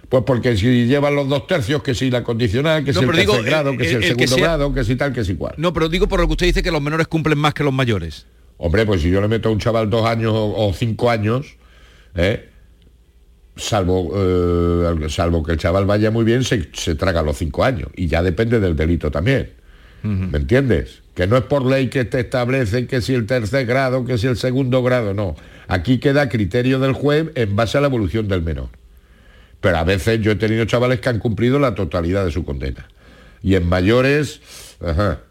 [0.09, 3.11] Pues porque si llevan los dos tercios, que si la condicional, que No, si el
[3.15, 5.11] digo, tercer grado, que el- si el, el que segundo sea- grado, que si tal,
[5.13, 5.55] que si cual.
[5.57, 7.73] No, pero digo por lo que usted dice que los menores cumplen más que los
[7.73, 8.25] mayores.
[8.57, 11.57] Hombre, pues si yo le meto a un chaval dos años o, o cinco años,
[12.15, 12.49] ¿eh?
[13.55, 17.89] salvo, eh, salvo que el chaval vaya muy bien, se, se traga los cinco años.
[17.95, 19.51] Y ya depende del delito también.
[20.03, 21.01] ¿Me entiendes?
[21.15, 24.27] Que no es por ley que te establece que si el tercer grado, que si
[24.27, 25.35] el segundo grado, no.
[25.67, 28.69] Aquí queda criterio del juez en base a la evolución del menor.
[29.61, 32.87] Pero a veces yo he tenido chavales que han cumplido la totalidad de su condena.
[33.41, 34.41] Y en mayores,
[34.85, 35.21] ajá,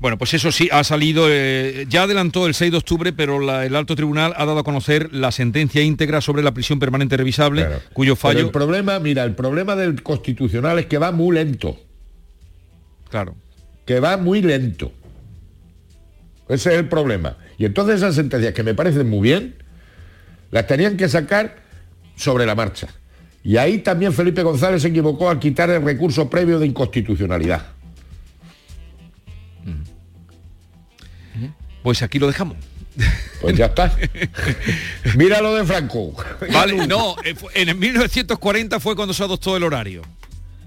[0.00, 3.64] Bueno, pues eso sí, ha salido, eh, ya adelantó el 6 de octubre, pero la-
[3.64, 7.68] el alto tribunal ha dado a conocer la sentencia íntegra sobre la prisión permanente revisable,
[7.92, 8.40] cuyo Pero fallo...
[8.40, 11.78] el problema, mira, el problema del constitucional es que va muy lento.
[13.10, 13.36] Claro.
[13.86, 14.90] Que va muy lento.
[16.48, 17.36] Ese es el problema.
[17.58, 19.54] Y entonces esas sentencias que me parecen muy bien,
[20.50, 21.61] las tenían que sacar
[22.16, 22.88] sobre la marcha.
[23.44, 27.66] Y ahí también Felipe González se equivocó al quitar el recurso previo de inconstitucionalidad.
[31.82, 32.56] Pues aquí lo dejamos.
[33.40, 33.96] Pues ya está.
[35.16, 36.14] Mira lo de Franco.
[36.52, 40.02] Vale, no, eh, en el 1940 fue cuando se adoptó el horario.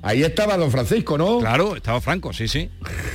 [0.06, 1.40] Ahí estaba don Francisco, ¿no?
[1.40, 2.70] Claro, estaba Franco, sí, sí.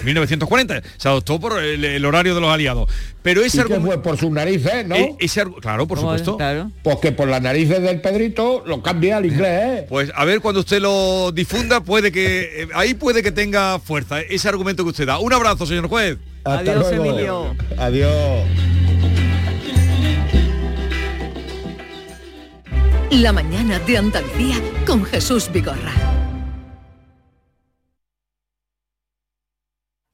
[0.04, 2.90] 1940 se adoptó por el, el horario de los aliados.
[3.22, 3.86] Pero ese ¿Y qué argumento...
[3.86, 4.02] fue?
[4.02, 4.96] Por sus narices, ¿no?
[4.96, 6.36] Eh, ese claro, por supuesto.
[6.82, 9.86] Pues que por las narices del Pedrito lo cambia al inglés, ¿eh?
[9.88, 12.62] Pues a ver, cuando usted lo difunda, puede que...
[12.62, 15.20] eh, ahí puede que tenga fuerza ese argumento que usted da.
[15.20, 16.18] Un abrazo, señor juez.
[16.42, 17.54] Hasta luego.
[17.78, 18.46] Adiós.
[23.12, 25.92] La mañana de Andalucía con Jesús Vigorra.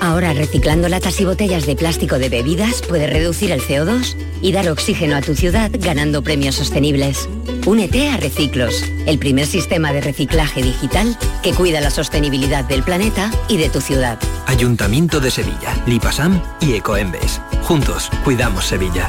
[0.00, 4.68] Ahora reciclando latas y botellas de plástico de bebidas puedes reducir el CO2 y dar
[4.68, 7.28] oxígeno a tu ciudad ganando premios sostenibles.
[7.66, 13.30] Únete a Reciclos, el primer sistema de reciclaje digital que cuida la sostenibilidad del planeta
[13.48, 14.18] y de tu ciudad.
[14.46, 17.40] Ayuntamiento de Sevilla, Lipasam y Ecoembes.
[17.62, 19.08] Juntos, cuidamos Sevilla.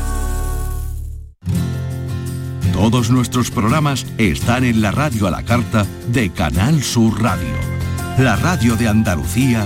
[2.72, 7.56] Todos nuestros programas están en la radio a la carta de Canal Sur Radio,
[8.18, 9.66] la radio de Andalucía